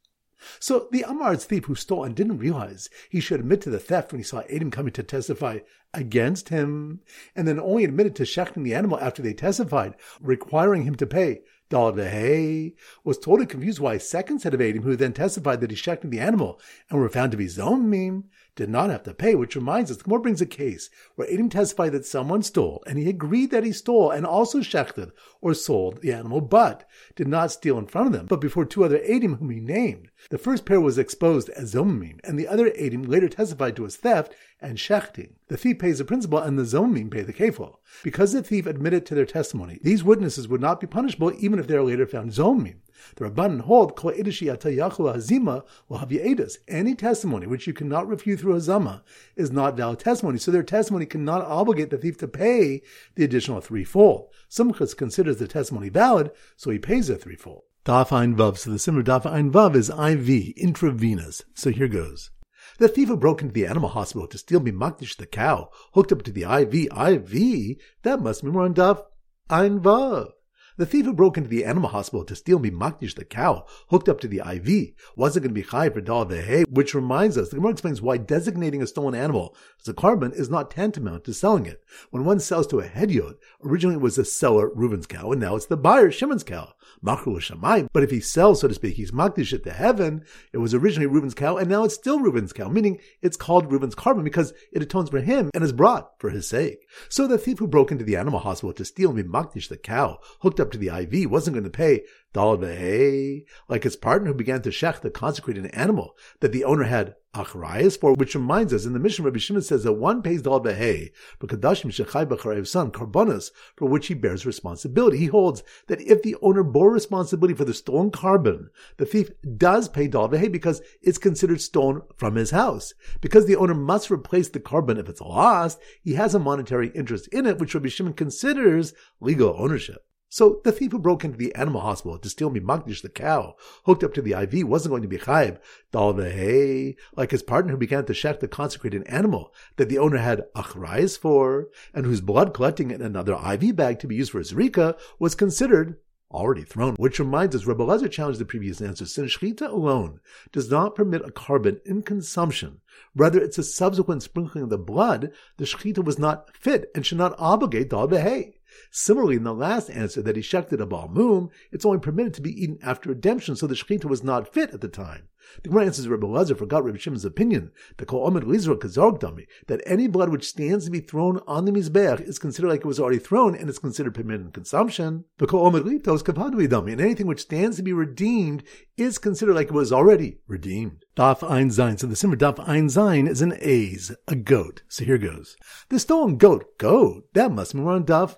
So 0.60 0.88
the 0.92 1.04
Am 1.04 1.20
Haaretz 1.20 1.46
thief 1.46 1.66
who 1.66 1.76
stole 1.76 2.04
and 2.04 2.16
didn't 2.16 2.38
realize 2.38 2.90
he 3.10 3.20
should 3.20 3.40
admit 3.40 3.62
to 3.62 3.70
the 3.70 3.80
theft 3.80 4.12
when 4.12 4.20
he 4.20 4.24
saw 4.24 4.42
Adam 4.50 4.70
coming 4.70 4.94
to 4.94 5.04
testify 5.04 5.60
against 5.94 6.50
him, 6.50 7.02
and 7.36 7.48
then 7.48 7.60
only 7.60 7.84
admitted 7.84 8.16
to 8.18 8.24
shechting 8.24 8.64
the 8.64 8.76
animal 8.76 9.00
after 9.00 9.22
they 9.22 9.34
testified, 9.34 9.96
requiring 10.20 10.84
him 10.84 10.96
to 10.96 11.08
pay 11.08 11.42
Daldehe, 11.70 12.76
was 13.04 13.18
totally 13.18 13.46
confused 13.46 13.80
why 13.80 13.96
a 13.96 14.00
second 14.00 14.40
set 14.40 14.54
of 14.54 14.62
Adam 14.62 14.84
who 14.84 14.96
then 14.96 15.12
testified 15.12 15.60
that 15.60 15.72
he 15.72 15.76
shechted 15.76 16.12
the 16.12 16.20
animal 16.20 16.62
and 16.90 17.00
were 17.00 17.10
found 17.10 17.32
to 17.32 17.38
be 17.38 17.48
Zomim 17.48 18.24
did 18.56 18.70
not 18.70 18.90
have 18.90 19.04
to 19.04 19.14
pay, 19.14 19.36
which 19.36 19.56
reminds 19.56 19.92
us, 19.92 19.98
the 19.98 20.04
Gemara 20.04 20.22
brings 20.22 20.42
a 20.42 20.46
case 20.46 20.90
where 21.16 21.28
Adim 21.28 21.52
testified 21.52 21.92
that 21.92 22.06
someone 22.06 22.42
stole, 22.42 22.84
and 22.88 22.98
he 22.98 23.10
agreed 23.10 23.52
that 23.52 23.66
he 23.66 23.72
stole 23.72 24.12
and 24.12 24.26
also 24.26 24.60
shechted 24.60 25.12
or 25.42 25.54
sold 25.54 26.02
the 26.02 26.14
animal, 26.14 26.42
but 26.42 26.90
did 27.16 27.28
not 27.28 27.52
steal 27.52 27.78
in 27.78 27.86
front 27.86 28.08
of 28.08 28.14
them, 28.14 28.28
but 28.28 28.42
before 28.42 28.66
two 28.66 28.86
other 28.86 29.00
Adim 29.00 29.38
whom 29.38 29.50
he 29.50 29.60
named. 29.60 30.10
The 30.30 30.38
first 30.38 30.66
pair 30.66 30.82
was 30.82 30.98
exposed 30.98 31.50
as 31.50 31.74
Zomim, 31.74 32.20
and 32.24 32.38
the 32.38 32.48
other 32.48 32.72
Adim 32.72 33.08
later 33.08 33.30
testified 33.30 33.76
to 33.76 33.84
his 33.84 33.98
theft 33.98 34.34
and 34.60 34.78
shechting. 34.78 35.34
The 35.48 35.58
thief 35.58 35.80
pays 35.80 36.00
the 36.00 36.06
principal, 36.06 36.40
and 36.40 36.58
the 36.58 36.64
Zomim 36.64 37.10
pay 37.10 37.22
the 37.22 37.32
kefil. 37.32 37.78
Because 38.04 38.34
the 38.34 38.42
thief 38.42 38.66
admitted 38.66 39.06
to 39.06 39.16
their 39.16 39.26
testimony, 39.26 39.80
these 39.84 40.04
witnesses 40.04 40.48
would 40.48 40.60
not 40.60 40.80
be 40.82 40.88
punishable 40.88 41.32
even 41.38 41.60
if 41.60 41.68
they 41.68 41.76
are 41.76 41.84
later 41.84 42.08
found 42.08 42.32
Zomim. 42.32 42.78
The 43.16 43.30
Rabbanan 43.30 43.62
hold 43.62 43.96
kol 43.96 44.12
hazima 44.12 45.64
will 45.88 46.48
Any 46.68 46.96
testimony 46.96 47.46
which 47.46 47.68
you 47.68 47.74
cannot 47.74 48.08
refute 48.08 48.40
through 48.40 48.56
hazama 48.56 49.04
is 49.36 49.52
not 49.52 49.78
valid 49.78 50.00
testimony, 50.00 50.40
so 50.40 50.50
their 50.50 50.64
testimony 50.64 51.06
cannot 51.06 51.44
obligate 51.44 51.92
the 51.92 51.98
thief 52.00 52.18
to 52.18 52.28
pay 52.28 52.82
the 53.14 53.24
additional 53.24 53.62
threefold. 53.62 54.30
Sumchus 54.50 54.98
considers 54.98 55.38
the 55.38 55.48
testimony 55.48 55.90
valid, 55.90 56.32
so 56.56 56.72
he 56.72 56.80
pays 56.80 57.08
the 57.08 57.18
threefold. 57.18 57.67
Daf 57.88 58.12
Ein 58.12 58.36
Vav. 58.36 58.58
So 58.58 58.72
the 58.72 58.80
simmer 58.80 59.02
Daf 59.02 59.26
Ein 59.26 59.50
Vav 59.50 59.74
is 59.74 59.90
IV, 59.90 60.54
intravenous. 60.58 61.44
So 61.54 61.70
here 61.70 61.88
goes. 61.88 62.32
The 62.80 62.90
thief 62.90 63.08
who 63.08 63.16
broke 63.16 63.42
into 63.42 63.54
the 63.54 63.66
animal 63.66 63.88
hospital 63.88 64.28
to 64.28 64.38
steal 64.38 64.60
Mimakdish 64.60 65.16
the 65.16 65.26
cow, 65.26 65.70
hooked 65.94 66.12
up 66.12 66.22
to 66.24 66.32
the 66.34 66.44
IV, 66.44 66.90
IV, 66.92 67.78
that 68.04 68.22
must 68.22 68.44
be 68.44 68.52
more 68.52 68.64
on 68.64 68.74
Daf 68.74 69.04
Ein 69.50 69.80
Vav. 69.80 70.32
The 70.78 70.86
thief 70.86 71.06
who 71.06 71.14
broke 71.14 71.38
into 71.38 71.50
the 71.50 71.66
animal 71.66 71.90
hospital 71.90 72.24
to 72.26 72.36
steal 72.36 72.60
me 72.60 72.70
Makdish, 72.70 73.16
the 73.16 73.26
cow, 73.26 73.66
hooked 73.90 74.08
up 74.08 74.20
to 74.20 74.28
the 74.28 74.44
IV, 74.48 74.94
wasn't 75.16 75.46
going 75.46 75.56
to 75.56 75.60
be 75.60 75.68
high 75.68 75.90
for 75.90 76.02
Dal 76.02 76.30
hay, 76.30 76.66
which 76.70 76.94
reminds 76.94 77.36
us, 77.36 77.50
the 77.50 77.56
Gemara 77.56 77.72
explains 77.72 78.00
why 78.00 78.18
designating 78.18 78.84
a 78.84 78.88
stolen 78.88 79.16
animal 79.16 79.56
as 79.82 79.88
a 79.88 79.94
korban 79.96 80.34
is 80.34 80.52
not 80.52 80.70
tantamount 80.70 81.24
to 81.24 81.34
selling 81.34 81.66
it. 81.66 81.84
When 82.12 82.26
one 82.26 82.40
sells 82.40 82.68
to 82.68 82.80
a 82.80 82.88
hedyot, 82.88 83.38
originally 83.66 83.96
it 83.96 84.02
was 84.02 84.18
the 84.18 84.26
seller, 84.26 84.70
Reuven's 84.70 85.08
cow, 85.08 85.32
and 85.32 85.42
now 85.42 85.56
it's 85.56 85.66
the 85.66 85.78
buyer, 85.78 86.12
Shimon's 86.12 86.44
cow. 86.44 86.74
But 87.02 88.04
if 88.04 88.12
he 88.12 88.20
sells, 88.20 88.62
so 88.62 88.68
to 88.68 88.74
speak, 88.74 88.98
he's 88.98 89.12
Makdish 89.12 89.54
it 89.54 89.64
to 89.64 89.72
heaven, 89.72 90.26
it 90.54 90.60
was 90.60 90.76
originally 90.76 91.08
Reuven's 91.08 91.34
cow, 91.34 91.58
and 91.58 91.70
now 91.70 91.86
it's 91.86 91.96
still 91.96 92.20
Reuven's 92.20 92.54
cow, 92.54 92.70
meaning 92.70 93.00
it's 93.24 93.36
called 93.36 93.72
Reuven's 93.72 93.96
korban 93.96 94.24
because 94.24 94.54
it 94.72 94.84
atones 94.84 95.10
for 95.10 95.22
him 95.22 95.50
and 95.56 95.64
is 95.64 95.74
brought 95.74 96.20
for 96.20 96.30
his 96.30 96.48
sake. 96.48 96.86
So 97.10 97.26
the 97.26 97.40
thief 97.40 97.58
who 97.58 97.68
broke 97.68 97.92
into 97.92 98.06
the 98.06 98.16
animal 98.16 98.42
hospital 98.42 98.74
to 98.74 98.86
steal 98.86 99.12
me 99.12 99.24
Makdish, 99.24 99.70
the 99.70 99.78
cow, 99.78 100.20
hooked 100.42 100.60
up 100.60 100.67
up 100.68 100.72
to 100.74 100.78
the 100.78 100.90
IV 100.90 101.32
wasn't 101.32 101.56
going 101.56 101.64
to 101.64 101.70
pay 101.70 102.04
Dalvehe, 102.34 103.46
like 103.70 103.84
his 103.84 103.96
partner 103.96 104.28
who 104.28 104.34
began 104.34 104.62
to 104.62 104.70
shech 104.70 105.02
the 105.02 105.10
consecrated 105.10 105.66
animal 105.68 106.16
that 106.42 106.52
the 106.52 106.66
owner 106.66 106.84
had 106.84 107.16
achrayas 107.34 108.00
for, 108.00 108.14
which 108.14 108.36
reminds 108.36 108.74
us 108.74 108.86
in 108.86 108.94
the 108.94 109.00
mission 109.00 109.24
Rabbi 109.24 109.40
Shimon 109.40 109.62
says 109.62 109.84
that 109.84 109.94
one 109.94 110.22
pays 110.22 110.42
Dalvehe 110.42 111.12
for 111.40 111.48
Kadashim 111.48 111.90
Shechai 111.90 112.26
B'charev 112.26 112.68
son, 112.68 112.92
Karbonas, 112.92 113.52
for 113.76 113.88
which 113.88 114.08
he 114.08 114.14
bears 114.14 114.46
responsibility. 114.46 115.18
He 115.18 115.28
holds 115.28 115.64
that 115.88 116.02
if 116.02 116.22
the 116.22 116.36
owner 116.42 116.64
bore 116.64 116.92
responsibility 116.92 117.54
for 117.54 117.66
the 117.66 117.74
stolen 117.74 118.12
korban, 118.12 118.68
the 118.98 119.06
thief 119.06 119.32
does 119.58 119.88
pay 119.88 120.10
Dalvehe 120.10 120.52
because 120.52 120.82
it's 121.02 121.18
considered 121.18 121.62
stolen 121.62 122.02
from 122.18 122.36
his 122.36 122.52
house. 122.52 122.94
Because 123.22 123.46
the 123.46 123.56
owner 123.56 123.76
must 123.76 124.12
replace 124.12 124.50
the 124.50 124.60
korban 124.60 125.00
if 125.00 125.08
it's 125.08 125.22
lost, 125.22 125.80
he 126.04 126.16
has 126.16 126.36
a 126.36 126.40
monetary 126.40 126.90
interest 126.90 127.28
in 127.30 127.46
it, 127.46 127.58
which 127.58 127.74
Rabbi 127.74 127.88
Shimon 127.88 128.14
considers 128.14 128.94
legal 129.22 129.56
ownership. 129.58 130.07
So 130.30 130.60
the 130.66 130.74
thief 130.74 130.92
who 130.92 131.00
broke 131.00 131.24
into 131.24 131.38
the 131.38 131.56
animal 131.56 131.82
hospital 131.82 132.18
to 132.18 132.30
steal 132.30 132.50
me 132.50 132.60
Magdish 132.60 133.02
the 133.02 133.10
cow, 133.10 133.56
hooked 133.86 134.04
up 134.04 134.14
to 134.16 134.22
the 134.22 134.34
IV, 134.34 134.68
wasn't 134.68 134.92
going 134.92 135.02
to 135.02 135.08
be 135.08 135.18
chayib 135.18 135.60
dal 135.92 136.14
hay, 136.18 136.98
like 137.16 137.32
his 137.32 137.44
partner 137.44 137.72
who 137.72 137.78
began 137.78 138.06
to 138.06 138.14
shech 138.14 138.42
the 138.42 138.48
consecrated 138.48 139.04
animal 139.08 139.54
that 139.78 139.88
the 139.88 139.98
owner 139.98 140.18
had 140.18 140.44
achrayas 140.54 141.18
for, 141.18 141.70
and 141.94 142.06
whose 142.06 142.20
blood 142.20 142.54
collecting 142.54 142.92
in 142.92 143.02
another 143.02 143.36
IV 143.36 143.76
bag 143.76 144.00
to 144.00 144.08
be 144.08 144.16
used 144.16 144.32
for 144.32 144.42
zrika 144.42 144.98
was 145.18 145.34
considered 145.34 145.98
already 146.30 146.64
thrown. 146.64 146.96
Which 146.96 147.20
reminds 147.20 147.56
us, 147.56 147.66
Rebbe 147.66 147.84
Lezer 147.84 148.12
challenged 148.12 148.42
the 148.42 148.46
previous 148.46 148.82
answer. 148.82 149.06
Since 149.06 149.38
shechita 149.38 149.70
alone 149.70 150.20
does 150.52 150.70
not 150.70 150.96
permit 150.96 151.26
a 151.26 151.32
korban 151.32 151.80
in 151.86 152.02
consumption, 152.02 152.82
rather 153.16 153.40
it's 153.40 153.58
a 153.58 153.64
subsequent 153.64 154.24
sprinkling 154.24 154.66
of 154.66 154.70
the 154.70 154.78
blood, 154.78 155.32
the 155.56 155.64
shechita 155.64 156.04
was 156.04 156.20
not 156.20 156.56
fit 156.56 156.92
and 156.94 157.06
should 157.06 157.18
not 157.18 157.36
obligate 157.38 157.90
dal 157.90 158.10
hay. 158.10 158.57
Similarly, 158.92 159.36
in 159.36 159.44
the 159.44 159.54
last 159.54 159.90
answer 159.90 160.22
that 160.22 160.36
he 160.36 160.42
shechted 160.42 160.82
a 160.82 160.88
balmum, 160.88 161.50
it's 161.72 161.86
only 161.86 162.00
permitted 162.00 162.34
to 162.36 162.42
be 162.42 162.64
eaten 162.64 162.80
after 162.82 163.10
redemption, 163.10 163.56
so 163.56 163.68
the 163.68 163.76
shechita 163.76 164.06
was 164.06 164.24
not 164.24 164.54
fit 164.54 164.72
at 164.72 164.82
the 164.82 164.88
time. 164.88 165.28
The 165.64 165.70
Gemara 165.70 165.86
answers 165.86 166.08
Rebbe 166.08 166.26
Lazar 166.26 166.56
forgot 166.56 166.84
Rebbe 166.84 166.98
Shimon's 166.98 167.24
opinion, 167.24 167.72
Dami, 167.98 169.48
that 169.68 169.82
any 169.86 170.08
blood 170.08 170.30
which 170.30 170.48
stands 170.48 170.86
to 170.86 170.92
be 170.92 171.00
thrown 171.00 171.40
on 171.48 171.66
the 171.66 171.72
Mizbeach 171.72 172.22
is 172.22 172.40
considered 172.40 172.68
like 172.68 172.82
it 172.82 172.86
was 172.86 173.00
already 173.00 173.20
thrown 173.20 173.56
and 173.56 173.70
is 173.70 173.80
considered 173.80 174.14
permitted 174.14 174.48
in 174.48 174.52
consumption. 174.52 175.26
The 175.38 175.48
Kol 175.48 175.72
Dami, 175.72 176.92
and 176.92 177.02
anything 177.02 177.28
which 177.28 177.42
stands 177.42 177.78
to 177.78 177.84
be 177.84 177.94
redeemed 177.94 178.64
is 178.98 179.18
considered 179.18 179.56
like 179.56 179.68
it 179.68 179.74
was 179.74 179.94
already 179.94 180.40
redeemed. 180.48 181.06
Daf 181.16 181.50
Ein 181.50 181.72
Zain. 181.72 181.98
So 181.98 182.08
the 182.08 182.16
simmer 182.16 182.36
Daf 182.36 182.60
Ein 182.68 182.90
Zain 182.90 183.28
is 183.28 183.42
an 183.42 183.54
A's, 183.60 184.12
a 184.28 184.36
goat. 184.36 184.82
So 184.88 185.06
here 185.06 185.18
goes. 185.18 185.56
The 185.90 186.00
stolen 186.00 186.38
goat, 186.38 186.78
goat, 186.78 187.34
that 187.34 187.52
must 187.52 187.74
be 187.74 187.82
on 187.82 188.06
Daf 188.06 188.36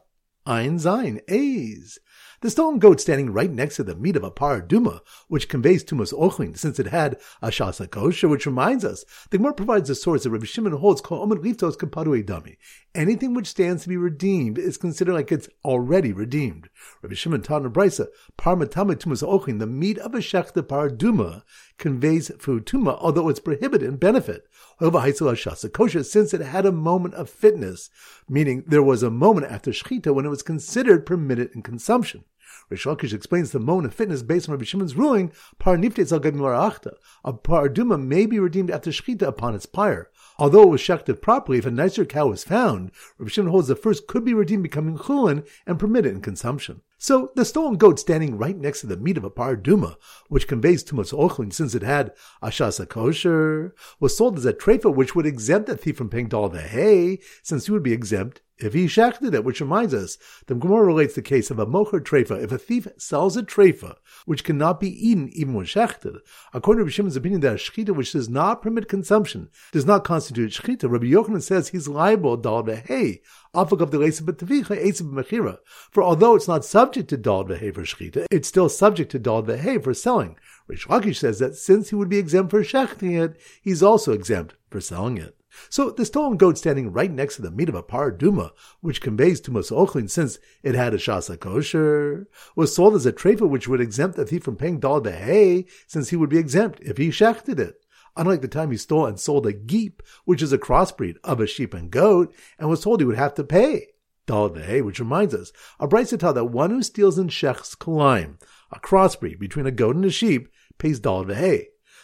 Ein 0.50 0.80
Zain, 0.80 1.22
A's. 1.28 2.00
The 2.42 2.50
stone 2.50 2.80
goat 2.80 3.00
standing 3.00 3.32
right 3.32 3.52
next 3.52 3.76
to 3.76 3.84
the 3.84 3.96
meat 3.96 4.16
of 4.16 4.24
a 4.24 4.32
paraduma, 4.32 5.02
which 5.28 5.48
conveys 5.48 5.84
tumas 5.84 6.12
ochlin, 6.12 6.58
since 6.58 6.80
it 6.80 6.88
had 6.88 7.20
a 7.40 7.50
shasa 7.50 7.88
kosher, 7.88 8.28
which 8.28 8.48
reminds 8.48 8.84
us, 8.84 9.06
the 9.30 9.38
Gemara 9.38 9.54
provides 9.54 9.92
a 9.92 9.96
source 9.96 10.24
that 10.24 10.32
Rabbi 10.32 10.48
Shimon 10.48 10.74
holds 10.74 11.02
called 11.02 11.22
omer 11.22 11.36
liftos 11.36 11.78
kaparu 11.78 12.26
dami. 12.26 12.58
Anything 12.96 13.36
which 13.36 13.46
stands 13.46 13.84
to 13.84 13.90
be 13.90 13.98
redeemed 13.98 14.58
is 14.58 14.78
considered 14.78 15.14
like 15.14 15.32
it's 15.32 15.50
already 15.64 16.14
redeemed. 16.14 16.70
Rabbi 17.04 17.14
Shimon 17.14 17.44
taught 17.44 17.62
in 17.62 17.72
Brisa, 17.72 18.08
parmatame 18.36 18.96
tumas 18.96 19.22
ochlin, 19.22 19.60
the 19.60 19.68
meat 19.68 20.00
of 20.00 20.16
a 20.16 20.18
shechta 20.18 20.64
paraduma 20.64 21.44
conveys 21.78 22.32
food 22.40 22.66
tuma, 22.66 22.98
although 23.00 23.30
it's 23.30 23.40
prohibited 23.40 23.88
in 23.88 23.98
benefit. 23.98 24.48
Kosher, 24.80 26.04
since 26.04 26.34
it 26.34 26.42
had 26.42 26.66
a 26.66 26.72
moment 26.72 27.14
of 27.16 27.30
fitness, 27.30 27.90
meaning 28.30 28.64
there 28.66 28.82
was 28.82 29.04
a 29.04 29.10
moment 29.10 29.52
after 29.52 29.72
shechita 29.72 30.14
when 30.14 30.26
it 30.26 30.30
was 30.30 30.42
considered 30.42 31.06
permitted 31.06 31.52
in 31.54 31.62
consumption. 31.62 32.24
Rish 32.70 32.86
Lakish 32.86 33.14
explains 33.14 33.52
the 33.52 33.60
moment 33.60 33.88
of 33.88 33.94
fitness 33.94 34.24
based 34.24 34.48
on 34.48 34.54
Rabbi 34.54 34.64
Shimon's 34.64 34.96
ruling, 34.96 35.32
par 35.58 35.76
al 35.76 35.84
A 35.84 37.34
paraduma 37.34 37.98
may 38.02 38.26
be 38.26 38.40
redeemed 38.40 38.72
after 38.72 38.92
shechita 38.92 39.28
upon 39.28 39.54
its 39.54 39.66
pyre. 39.66 40.10
Although 40.38 40.64
it 40.64 40.70
was 40.70 40.82
shechted 40.82 41.22
properly, 41.22 41.58
if 41.58 41.66
a 41.66 41.72
nicer 41.72 42.06
cow 42.06 42.28
was 42.28 42.46
found, 42.46 42.92
Rabbi 43.18 43.30
Shimon 43.30 43.52
holds 43.52 43.68
the 43.68 43.76
first 43.76 44.08
could 44.08 44.24
be 44.24 44.34
redeemed 44.34 44.64
becoming 44.64 44.98
chulin 44.98 45.46
and 45.68 45.78
permitted 45.78 46.14
in 46.14 46.22
consumption. 46.22 46.82
So 47.02 47.32
the 47.34 47.46
stolen 47.46 47.78
goat 47.78 47.98
standing 47.98 48.38
right 48.38 48.58
next 48.58 48.82
to 48.82 48.88
the 48.88 48.98
meat 48.98 49.18
of 49.18 49.24
a 49.24 49.32
paraduma, 49.32 49.96
which 50.28 50.50
conveys 50.50 50.84
tumas 50.84 51.14
ochlin 51.14 51.54
since 51.54 51.74
it 51.74 51.82
had 51.82 52.12
ashasa 52.44 52.86
kosher, 52.86 53.74
was 54.02 54.18
sold 54.18 54.38
as 54.38 54.46
a 54.46 54.52
trefa 54.52 54.94
which 54.94 55.16
would 55.16 55.26
exempt 55.26 55.68
the 55.68 55.78
thief 55.78 55.96
from 55.96 56.10
paying 56.10 56.34
all 56.34 56.50
the 56.50 56.62
hay, 56.62 57.20
since 57.42 57.68
he 57.68 57.72
would 57.72 57.84
be 57.84 57.94
exempt 57.94 58.42
if 58.60 58.74
he 58.74 58.86
shechted 58.86 59.34
it, 59.34 59.44
which 59.44 59.62
reminds 59.62 59.94
us, 59.94 60.18
the 60.48 60.56
Gemara 60.56 60.86
relates 60.86 61.16
the 61.16 61.22
case 61.22 61.50
of 61.50 61.60
a 61.60 61.66
mocher 61.66 62.02
trefa. 62.02 62.42
If 62.44 62.52
a 62.52 62.58
thief 62.58 62.88
sells 62.98 63.38
a 63.38 63.44
trefa, 63.44 63.96
which 64.26 64.44
cannot 64.44 64.80
be 64.80 65.08
eaten 65.08 65.30
even 65.30 65.54
when 65.54 65.66
shechted, 65.66 66.18
according 66.54 66.86
to 66.86 66.92
Shimon's 66.92 67.16
opinion 67.16 67.42
that 67.42 67.54
a 67.54 67.56
shechita 67.56 67.96
which 67.96 68.12
does 68.12 68.28
not 68.28 68.62
permit 68.62 68.90
consumption 68.90 69.50
does 69.72 69.86
not 69.86 70.04
constitute 70.04 70.52
shechita, 70.52 70.90
Rabbi 70.90 71.06
Yochanan 71.06 71.42
says 71.42 71.70
he's 71.70 71.88
liable 71.88 72.38
dal 72.38 72.66
hay 72.66 73.22
for 73.54 76.04
although 76.04 76.36
it's 76.36 76.48
not 76.48 76.66
subject 76.66 77.10
to 77.10 77.18
dal 77.18 77.46
vehe 77.46 77.74
for 77.74 77.82
shechita, 77.82 78.26
it's 78.30 78.48
still 78.48 78.70
subject 78.70 79.12
to 79.12 79.20
dal 79.20 79.44
vehe 79.44 79.84
for 79.84 79.94
selling. 79.94 80.38
Rish 80.68 80.88
Lakish 80.88 81.18
says 81.18 81.40
that 81.40 81.56
since 81.56 81.90
he 81.90 81.96
would 81.96 82.10
be 82.10 82.20
exempt 82.20 82.52
for 82.52 82.62
shechting 82.62 83.20
it, 83.20 83.40
he's 83.62 83.82
also 83.82 84.12
exempt 84.12 84.56
for 84.70 84.80
selling 84.80 85.18
it. 85.18 85.36
So 85.70 85.90
the 85.90 86.06
stolen 86.06 86.38
goat 86.38 86.58
standing 86.58 86.92
right 86.92 87.12
next 87.12 87.36
to 87.36 87.42
the 87.42 87.52
meat 87.52 87.70
of 87.70 87.76
a 87.76 87.84
paraduma, 87.84 88.52
which 88.82 89.02
conveys 89.02 89.42
tumas 89.42 89.72
ochlin 89.72 90.10
since 90.10 90.40
it 90.64 90.76
had 90.76 90.94
a 90.94 90.98
shasa 90.98 91.40
kosher, 91.40 92.28
was 92.56 92.76
sold 92.76 92.96
as 92.96 93.06
a 93.06 93.14
trefa 93.14 93.48
which 93.48 93.68
would 93.68 93.82
exempt 93.82 94.16
the 94.16 94.26
thief 94.26 94.44
from 94.44 94.56
paying 94.56 94.80
dal 94.80 95.04
hay, 95.04 95.66
since 95.88 96.10
he 96.10 96.16
would 96.16 96.30
be 96.30 96.38
exempt 96.38 96.80
if 96.82 96.98
he 96.98 97.10
shechted 97.10 97.60
it 97.60 97.84
unlike 98.16 98.42
the 98.42 98.48
time 98.48 98.72
he 98.72 98.78
stole 98.78 99.06
and 99.06 99.20
sold 99.20 99.48
a 99.48 99.54
geep, 99.54 100.02
which 100.26 100.42
is 100.42 100.52
a 100.52 100.58
crossbreed 100.58 101.16
of 101.24 101.40
a 101.40 101.48
sheep 101.48 101.74
and 101.74 101.90
goat, 101.90 102.34
and 102.58 102.70
was 102.70 102.82
told 102.82 103.00
he 103.00 103.06
would 103.06 103.16
have 103.16 103.34
to 103.34 103.44
pay. 103.44 103.88
Dalveh, 104.28 104.84
which 104.84 105.00
reminds 105.00 105.34
us, 105.34 105.52
a 105.80 105.88
Brisa 105.88 106.20
taught 106.20 106.36
that 106.36 106.46
one 106.46 106.70
who 106.70 106.84
steals 106.84 107.18
in 107.18 107.30
Shech's 107.30 107.76
Kalaim, 107.76 108.38
a 108.72 108.80
crossbreed 108.80 109.40
between 109.40 109.66
a 109.66 109.72
goat 109.72 109.96
and 109.96 110.06
a 110.06 110.12
sheep, 110.12 110.50
pays 110.78 111.00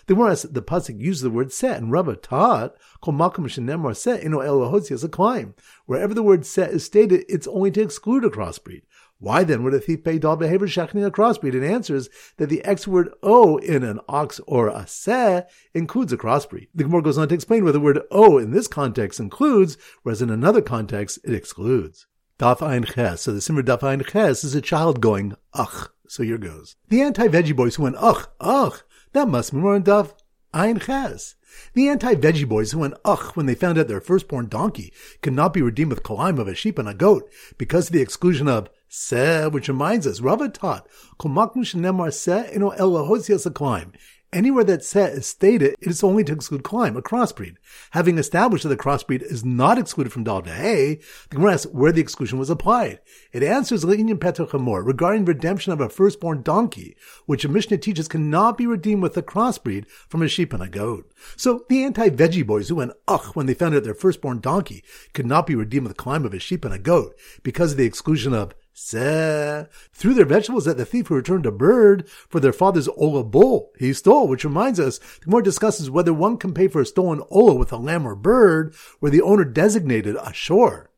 The 0.08 0.14
Gemara 0.14 0.36
the 0.36 0.62
pasuk 0.62 1.00
uses 1.00 1.24
the 1.24 1.32
word 1.32 1.52
set, 1.52 1.78
and 1.78 1.92
Rava 1.92 2.16
taught 2.16 2.76
kol 3.02 3.14
makom 3.14 3.46
shenemar 3.46 3.96
set 3.96 4.24
ino 4.24 4.40
elohotzi 4.40 4.92
as 4.92 5.04
a 5.04 5.10
kilayim. 5.10 5.54
Wherever 5.88 6.14
the 6.14 6.22
word 6.22 6.46
set 6.46 6.72
is 6.72 6.86
stated, 6.86 7.26
it's 7.28 7.48
only 7.48 7.72
to 7.72 7.82
exclude 7.82 8.24
a 8.24 8.30
crossbreed. 8.30 8.84
Why 9.18 9.44
then 9.44 9.64
would 9.64 9.74
a 9.74 9.80
thief 9.80 10.04
pay 10.04 10.20
dal 10.20 10.36
behavior 10.36 10.68
shechting 10.68 11.06
a 11.06 11.10
crossbreed? 11.10 11.56
It 11.56 11.64
answers 11.64 12.10
that 12.38 12.50
the 12.50 12.64
X 12.64 12.88
word 12.88 13.10
O 13.24 13.58
in 13.58 13.84
an 13.84 14.00
ox 14.08 14.40
or 14.46 14.68
a 14.68 14.86
se 14.86 15.44
includes 15.74 16.14
a 16.14 16.18
crossbreed. 16.18 16.68
The 16.76 16.84
Gemara 16.84 17.02
goes 17.02 17.18
on 17.18 17.30
to 17.30 17.36
explain 17.36 17.64
where 17.64 17.74
the 17.74 17.80
word 17.80 18.02
O 18.12 18.38
in 18.38 18.52
this 18.52 18.68
context 18.68 19.20
includes, 19.20 19.78
whereas 20.04 20.22
in 20.22 20.30
another 20.30 20.62
context 20.62 21.18
it 21.24 21.34
excludes. 21.34 22.06
Daf 22.38 22.62
Ein 22.62 22.84
Ches. 22.84 23.22
So 23.22 23.32
the 23.32 23.42
Simmer 23.42 23.64
Daf 23.64 23.82
Ein 23.82 24.04
Ches 24.04 24.44
is 24.44 24.54
a 24.54 24.62
child 24.62 25.00
going, 25.00 25.36
ugh. 25.54 25.90
So 26.08 26.22
here 26.22 26.38
goes. 26.38 26.76
The 26.90 27.02
anti-veggie 27.02 27.56
boys 27.56 27.76
who 27.76 27.84
went, 27.84 27.96
ugh, 27.98 28.28
ugh, 28.40 28.84
that 29.16 29.30
must 29.30 29.54
be 29.54 29.58
more 29.58 29.78
in 29.78 29.84
Daf 29.84 30.12
Ein 30.54 30.78
Ches. 30.78 31.36
The 31.74 31.88
anti-veggie 31.88 32.48
boys 32.50 32.74
who 32.74 32.80
went 32.80 32.96
ugh 33.06 33.32
when 33.34 33.46
they 33.46 33.56
found 33.56 33.78
out 33.78 33.88
their 33.88 34.02
firstborn 34.02 34.50
donkey 34.50 34.92
could 35.22 35.32
not 35.32 35.54
be 35.54 35.62
redeemed 35.62 35.92
with 35.92 36.04
kalaim 36.04 36.38
of 36.38 36.50
a 36.50 36.54
sheep 36.54 36.78
and 36.78 36.90
a 36.90 36.94
goat 36.94 37.30
because 37.58 37.88
of 37.88 37.94
the 37.94 38.02
exclusion 38.02 38.50
of 38.50 38.70
se, 38.90 39.48
which 39.48 39.70
reminds 39.70 40.06
us, 40.06 40.20
Rava 40.20 40.50
taught, 40.50 40.86
kol 41.18 41.32
shenemar 41.32 42.14
se 42.14 42.52
ino 42.54 42.72
el 42.72 42.92
kalaim. 42.92 43.94
Anywhere 44.34 44.64
that 44.66 44.84
set 44.84 45.14
is 45.14 45.26
stated, 45.26 45.76
it 45.80 45.90
is 45.90 46.04
only 46.04 46.24
to 46.24 46.34
exclude 46.34 46.64
kilayim, 46.64 46.98
a 46.98 47.02
crossbreed. 47.02 47.56
Having 47.92 48.18
established 48.18 48.64
that 48.64 48.70
the 48.70 48.78
crossbreed 48.78 49.22
is 49.22 49.46
not 49.46 49.78
excluded 49.78 50.12
from 50.12 50.26
Dal 50.26 50.44
Hay, 50.44 51.00
the 51.30 51.36
Gemara 51.36 51.54
asks 51.54 51.72
where 51.72 51.92
the 51.92 52.02
exclusion 52.02 52.38
was 52.38 52.50
applied. 52.50 53.00
It 53.32 53.44
answers 53.44 53.86
Le'inyan 53.86 54.18
Petrochamor 54.18 54.86
regarding 54.86 55.24
redemption 55.24 55.72
of 55.72 55.80
a 55.80 55.90
firstborn 55.90 56.42
donkey, 56.42 56.98
which 57.26 57.46
a 57.46 57.50
Mishnah 57.50 57.78
teaches 57.78 58.10
cannot 58.10 58.58
be 58.58 58.68
redeemed 58.68 59.02
with 59.02 59.16
a 59.16 59.24
crossbreed 59.24 59.88
from 60.10 60.22
a 60.22 60.28
sheep 60.28 60.52
and 60.52 60.62
a 60.62 60.68
goat. 60.68 61.10
So 61.38 61.66
the 61.70 61.86
anti-veggie 61.86 62.46
boys 62.46 62.68
who 62.68 62.76
went 62.76 62.94
ugh 63.08 63.36
when 63.36 63.46
they 63.46 63.54
found 63.54 63.76
out 63.76 63.86
their 63.86 63.94
firstborn 63.94 64.42
donkey 64.42 64.84
could 65.14 65.26
not 65.26 65.48
be 65.48 65.56
redeemed 65.56 65.88
with 65.88 65.96
the 65.96 66.04
kilayim 66.04 66.26
of 66.26 66.34
a 66.34 66.40
sheep 66.40 66.66
and 66.66 66.74
a 66.74 66.80
goat 66.80 67.18
because 67.44 67.72
of 67.72 67.78
the 67.78 67.86
exclusion 67.86 68.34
of 68.34 68.54
Seh. 68.78 69.68
Threw 69.94 70.14
their 70.14 70.26
vegetables 70.26 70.68
at 70.68 70.76
the 70.76 70.86
thief 70.86 71.08
who 71.08 71.16
returned 71.16 71.46
a 71.46 71.52
bird 71.52 72.10
for 72.10 72.42
their 72.42 72.52
father's 72.52 72.90
ola 72.90 73.24
bull 73.24 73.72
he 73.80 73.94
stole, 73.94 74.28
which 74.28 74.44
reminds 74.44 74.82
us, 74.82 74.98
the 74.98 75.32
more 75.32 75.42
discusses 75.42 75.90
whether 75.90 76.14
one 76.14 76.36
can 76.36 76.54
pay 76.54 76.68
for 76.68 76.82
a 76.82 76.86
stolen 76.86 77.22
ola 77.32 77.56
with 77.56 77.72
a 77.72 77.78
lamb 77.78 78.06
or 78.06 78.16
bird 78.16 78.76
where 79.00 79.10
the 79.10 79.22
owner 79.22 79.46
designated 79.46 80.18
a 80.18 80.34
shore. 80.34 80.92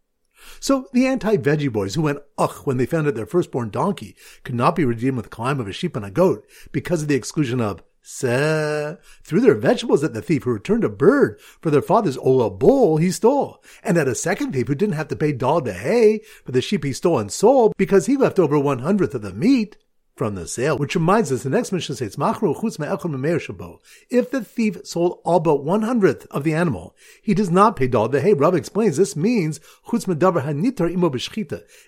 So 0.59 0.87
the 0.91 1.05
anti-veggie 1.05 1.71
boys 1.71 1.93
who 1.93 2.01
went 2.01 2.23
ugh 2.35 2.65
when 2.65 2.77
they 2.77 2.87
found 2.87 3.07
out 3.07 3.13
their 3.13 3.27
firstborn 3.27 3.69
donkey 3.69 4.15
could 4.43 4.55
not 4.55 4.75
be 4.75 4.83
redeemed 4.83 5.17
with 5.17 5.29
the 5.29 5.35
kilayim 5.35 5.59
of 5.59 5.67
a 5.67 5.71
sheep 5.71 5.95
and 5.95 6.03
a 6.03 6.09
goat 6.09 6.47
because 6.71 7.03
of 7.03 7.07
the 7.07 7.15
exclusion 7.15 7.61
of 7.61 7.83
Seh, 8.09 8.95
threw 9.21 9.41
their 9.41 9.53
vegetables 9.53 10.01
at 10.01 10.13
the 10.13 10.21
thief 10.21 10.43
who 10.43 10.53
returned 10.53 10.85
a 10.85 10.89
bird 10.89 11.41
for 11.59 11.69
their 11.69 11.81
father's 11.81 12.15
ola 12.15 12.49
bull 12.49 12.95
he 12.95 13.11
stole, 13.11 13.61
and 13.83 13.97
at 13.97 14.07
a 14.07 14.15
second 14.15 14.53
thief 14.53 14.69
who 14.69 14.75
didn't 14.75 14.95
have 14.95 15.09
to 15.09 15.15
pay 15.17 15.33
doll 15.33 15.59
de 15.59 15.73
hay 15.73 16.21
for 16.45 16.53
the 16.53 16.61
sheep 16.61 16.85
he 16.85 16.93
stole 16.93 17.19
and 17.19 17.33
sold 17.33 17.73
because 17.75 18.05
he 18.05 18.15
left 18.15 18.39
over 18.39 18.57
one 18.57 18.79
hundredth 18.79 19.13
of 19.13 19.23
the 19.23 19.33
meat 19.33 19.75
from 20.17 20.33
the 20.35 20.47
sale, 20.47 20.77
which 20.77 20.95
reminds 20.95 21.31
us 21.31 21.43
the 21.43 21.49
next 21.49 21.71
mission 21.71 21.95
shabo. 21.95 23.79
If 24.09 24.31
the 24.31 24.43
thief 24.43 24.77
sold 24.83 25.19
all 25.23 25.39
but 25.39 25.63
one 25.63 25.83
hundredth 25.83 26.25
of 26.31 26.43
the 26.43 26.55
animal, 26.55 26.95
he 27.21 27.35
does 27.35 27.51
not 27.51 27.75
pay 27.75 27.87
dal 27.87 28.11
Hey, 28.11 28.33
Rav 28.33 28.55
explains 28.55 28.97
this 28.97 29.15
means 29.15 29.59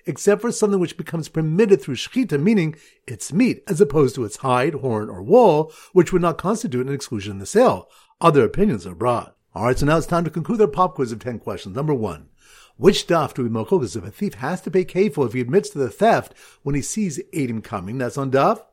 except 0.05 0.41
for 0.41 0.51
something 0.51 0.79
which 0.79 0.97
becomes 0.97 1.27
permitted 1.27 1.81
through 1.81 1.95
shchita, 1.95 2.41
meaning 2.41 2.75
its 3.07 3.33
meat, 3.33 3.63
as 3.67 3.81
opposed 3.81 4.13
to 4.15 4.25
its 4.25 4.37
hide, 4.37 4.75
horn, 4.75 5.09
or 5.09 5.23
wool, 5.23 5.73
which 5.93 6.13
would 6.13 6.21
not 6.21 6.37
constitute 6.37 6.85
an 6.85 6.93
exclusion 6.93 7.33
in 7.33 7.39
the 7.39 7.45
sale. 7.45 7.89
Other 8.21 8.43
opinions 8.43 8.85
are 8.85 8.95
brought. 8.95 9.35
Alright, 9.59 9.77
so 9.77 9.85
now 9.85 9.97
it's 9.97 10.07
time 10.07 10.23
to 10.23 10.29
conclude 10.29 10.61
our 10.61 10.67
pop 10.67 10.95
quiz 10.95 11.11
of 11.11 11.19
10 11.19 11.39
questions. 11.39 11.75
Number 11.75 11.93
one. 11.93 12.29
Which 12.77 13.01
stuff 13.01 13.33
do 13.33 13.43
we 13.43 13.49
mochokas 13.49 13.97
if 13.97 14.05
a 14.05 14.09
thief 14.09 14.35
has 14.35 14.61
to 14.61 14.71
pay 14.71 14.85
kafel 14.85 15.27
if 15.27 15.33
he 15.33 15.41
admits 15.41 15.69
to 15.71 15.77
the 15.77 15.89
theft 15.89 16.33
when 16.63 16.75
he 16.75 16.81
sees 16.81 17.21
Adim 17.33 17.61
coming? 17.61 17.97
That's 17.97 18.17
on 18.17 18.31
daf. 18.31 18.63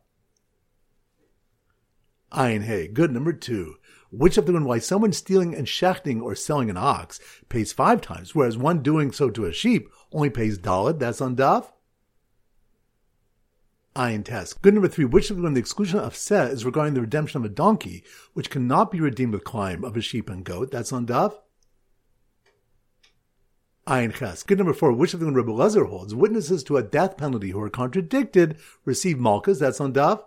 Ayin 2.30 2.62
hey. 2.62 2.86
Good. 2.86 3.10
Number 3.10 3.32
two. 3.32 3.78
Which 4.12 4.38
of 4.38 4.46
the 4.46 4.52
why 4.60 4.78
someone 4.78 5.12
stealing 5.12 5.56
and 5.56 5.66
shechting 5.66 6.22
or 6.22 6.36
selling 6.36 6.70
an 6.70 6.76
ox 6.76 7.18
pays 7.48 7.72
five 7.72 8.00
times, 8.00 8.36
whereas 8.36 8.56
one 8.56 8.80
doing 8.80 9.10
so 9.10 9.28
to 9.28 9.44
a 9.44 9.52
sheep 9.52 9.88
only 10.12 10.30
pays 10.30 10.56
dalad? 10.56 11.00
That's 11.00 11.20
on 11.20 11.34
daf. 11.34 11.72
Ayin 13.96 14.24
test. 14.24 14.60
Good 14.60 14.74
number 14.74 14.88
three. 14.88 15.06
Which 15.06 15.30
of 15.30 15.38
the 15.38 15.42
one 15.42 15.54
the 15.54 15.60
exclusion 15.60 15.98
of 15.98 16.14
set 16.14 16.50
is 16.50 16.66
regarding 16.66 16.92
the 16.92 17.00
redemption 17.00 17.38
of 17.38 17.46
a 17.46 17.48
donkey, 17.48 18.04
which 18.34 18.50
cannot 18.50 18.90
be 18.90 19.00
redeemed 19.00 19.32
with 19.32 19.44
kilayim 19.44 19.84
of 19.84 19.96
a 19.96 20.02
sheep 20.02 20.28
and 20.28 20.44
goat? 20.44 20.70
That's 20.70 20.92
on 20.92 21.06
daf. 21.06 21.34
Ayin 23.86 24.12
Ches. 24.12 24.42
Good 24.42 24.58
number 24.58 24.74
four. 24.74 24.92
Which 24.92 25.14
of 25.14 25.20
them 25.20 25.32
Rebbe 25.32 25.52
Lezer 25.52 25.88
holds? 25.88 26.14
Witnesses 26.14 26.62
to 26.64 26.76
a 26.76 26.82
death 26.82 27.16
penalty 27.16 27.50
who 27.50 27.60
are 27.60 27.70
contradicted 27.70 28.58
receive 28.84 29.18
malchus. 29.18 29.60
That's 29.60 29.80
on 29.80 29.92
Daf. 29.92 30.24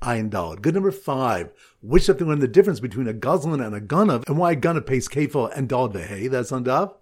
Ayin 0.00 0.30
Dalad. 0.30 0.62
Good 0.62 0.74
number 0.74 0.90
five. 0.90 1.52
Which 1.82 2.08
of 2.08 2.18
them 2.18 2.28
learn 2.28 2.38
the 2.38 2.48
difference 2.48 2.80
between 2.80 3.06
a 3.06 3.12
Gazlan 3.12 3.64
and 3.64 3.74
a 3.74 3.80
Ganav 3.82 4.26
and 4.26 4.38
why 4.38 4.52
a 4.52 4.56
Ganav 4.56 4.86
pays 4.86 5.08
Kefal 5.08 5.54
and 5.54 5.68
Dalad 5.68 5.92
Vehe? 5.92 6.30
That's 6.30 6.52
on 6.52 6.64
Daf. 6.64 6.94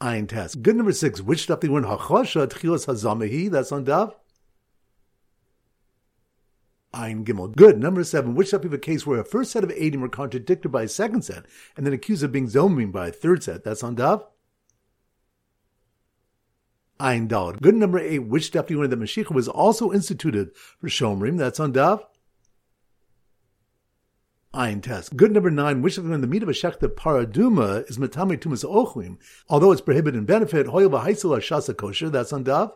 Ayin 0.00 0.28
Tes. 0.28 0.54
Good 0.54 0.76
number 0.76 0.92
six. 0.92 1.20
Which 1.20 1.42
stuff 1.42 1.60
they 1.60 1.68
learn 1.68 1.84
Hachosha 1.84 2.46
Tchilas 2.48 2.86
Hazamahi? 2.86 3.50
That's 3.50 3.72
on 3.72 3.84
Daf. 3.84 4.14
Ein 6.92 7.24
Gimel. 7.24 7.54
Good. 7.56 7.78
Number 7.78 8.04
seven, 8.04 8.34
which 8.34 8.48
shall 8.48 8.60
be 8.60 8.68
the 8.68 8.78
case 8.78 9.06
where 9.06 9.20
a 9.20 9.24
first 9.24 9.50
set 9.50 9.64
of 9.64 9.70
Adim 9.70 10.00
were 10.00 10.08
contradicted 10.08 10.70
by 10.70 10.82
a 10.82 10.88
second 10.88 11.22
set, 11.22 11.44
and 11.76 11.84
then 11.84 11.92
accused 11.92 12.22
of 12.22 12.32
being 12.32 12.46
Zomim 12.46 12.92
by 12.92 13.08
a 13.08 13.12
third 13.12 13.42
set. 13.42 13.64
That's 13.64 13.82
on 13.82 13.96
Dav. 13.96 14.24
Ein 17.00 17.28
Dalad. 17.28 17.60
Good 17.60 17.74
number 17.74 17.98
eight, 17.98 18.20
which 18.20 18.46
stuff 18.46 18.70
you 18.70 18.78
learned 18.78 18.92
that 18.92 19.00
Mashicha 19.00 19.32
was 19.32 19.48
also 19.48 19.92
instituted 19.92 20.54
for 20.78 20.88
Shomrim. 20.88 21.36
That's 21.38 21.58
on 21.58 21.72
Dav. 21.72 22.04
Ein 24.54 24.80
test. 24.80 25.16
Good 25.16 25.32
number 25.32 25.50
nine, 25.50 25.82
which 25.82 25.98
of 25.98 26.04
them 26.04 26.20
the 26.20 26.28
meat 26.28 26.44
of 26.44 26.48
a 26.48 26.52
shechta 26.52 26.86
paraduma 26.86 27.90
is 27.90 27.98
matame 27.98 28.38
tumas 28.38 28.64
ochlim, 28.64 29.18
although 29.48 29.72
it's 29.72 29.80
prohibited 29.80 30.16
in 30.16 30.26
benefit, 30.26 30.66
hoyel 30.66 30.90
v'haisel 30.90 31.36
shasa 31.38 31.76
kosher, 31.76 32.08
that's 32.08 32.32
on 32.32 32.44
Dav. 32.44 32.72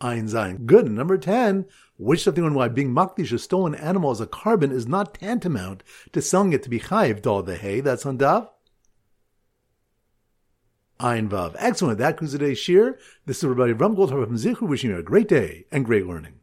Ein 0.00 0.26
Zayin. 0.28 0.64
Good. 0.64 0.88
Number 0.88 1.18
10, 1.18 1.66
which 1.96 2.28
of 2.28 2.36
the 2.36 2.42
one 2.42 2.54
why 2.54 2.68
being 2.68 2.94
makdish 2.94 3.32
a 3.32 3.38
stolen 3.38 3.74
animal 3.74 4.12
as 4.12 4.20
a 4.20 4.28
korban 4.28 4.70
is 4.70 4.86
not 4.86 5.14
tantamount 5.14 5.82
to 6.12 6.22
selling 6.22 6.52
it 6.52 6.62
to 6.62 6.70
be 6.70 6.78
chayiv 6.78 7.20
dal 7.20 7.42
the 7.42 7.56
hay. 7.56 7.80
That's 7.80 8.06
on 8.06 8.16
Dav. 8.16 8.48
Ein 11.00 11.28
Vav. 11.28 11.56
Excellent. 11.58 11.98
That 11.98 12.16
concludes 12.16 12.34
today's 12.34 12.60
shir. 12.60 12.96
This 13.26 13.38
is 13.38 13.44
everybody 13.44 13.74
from 13.74 13.96
Goldhardt 13.96 14.26
from 14.26 14.36
Zichru 14.36 14.68
wishing 14.68 14.90
you 14.90 14.98
a 14.98 15.02
great 15.02 15.26
day 15.26 15.66
and 15.72 15.84
great 15.84 16.06
learning. 16.06 16.34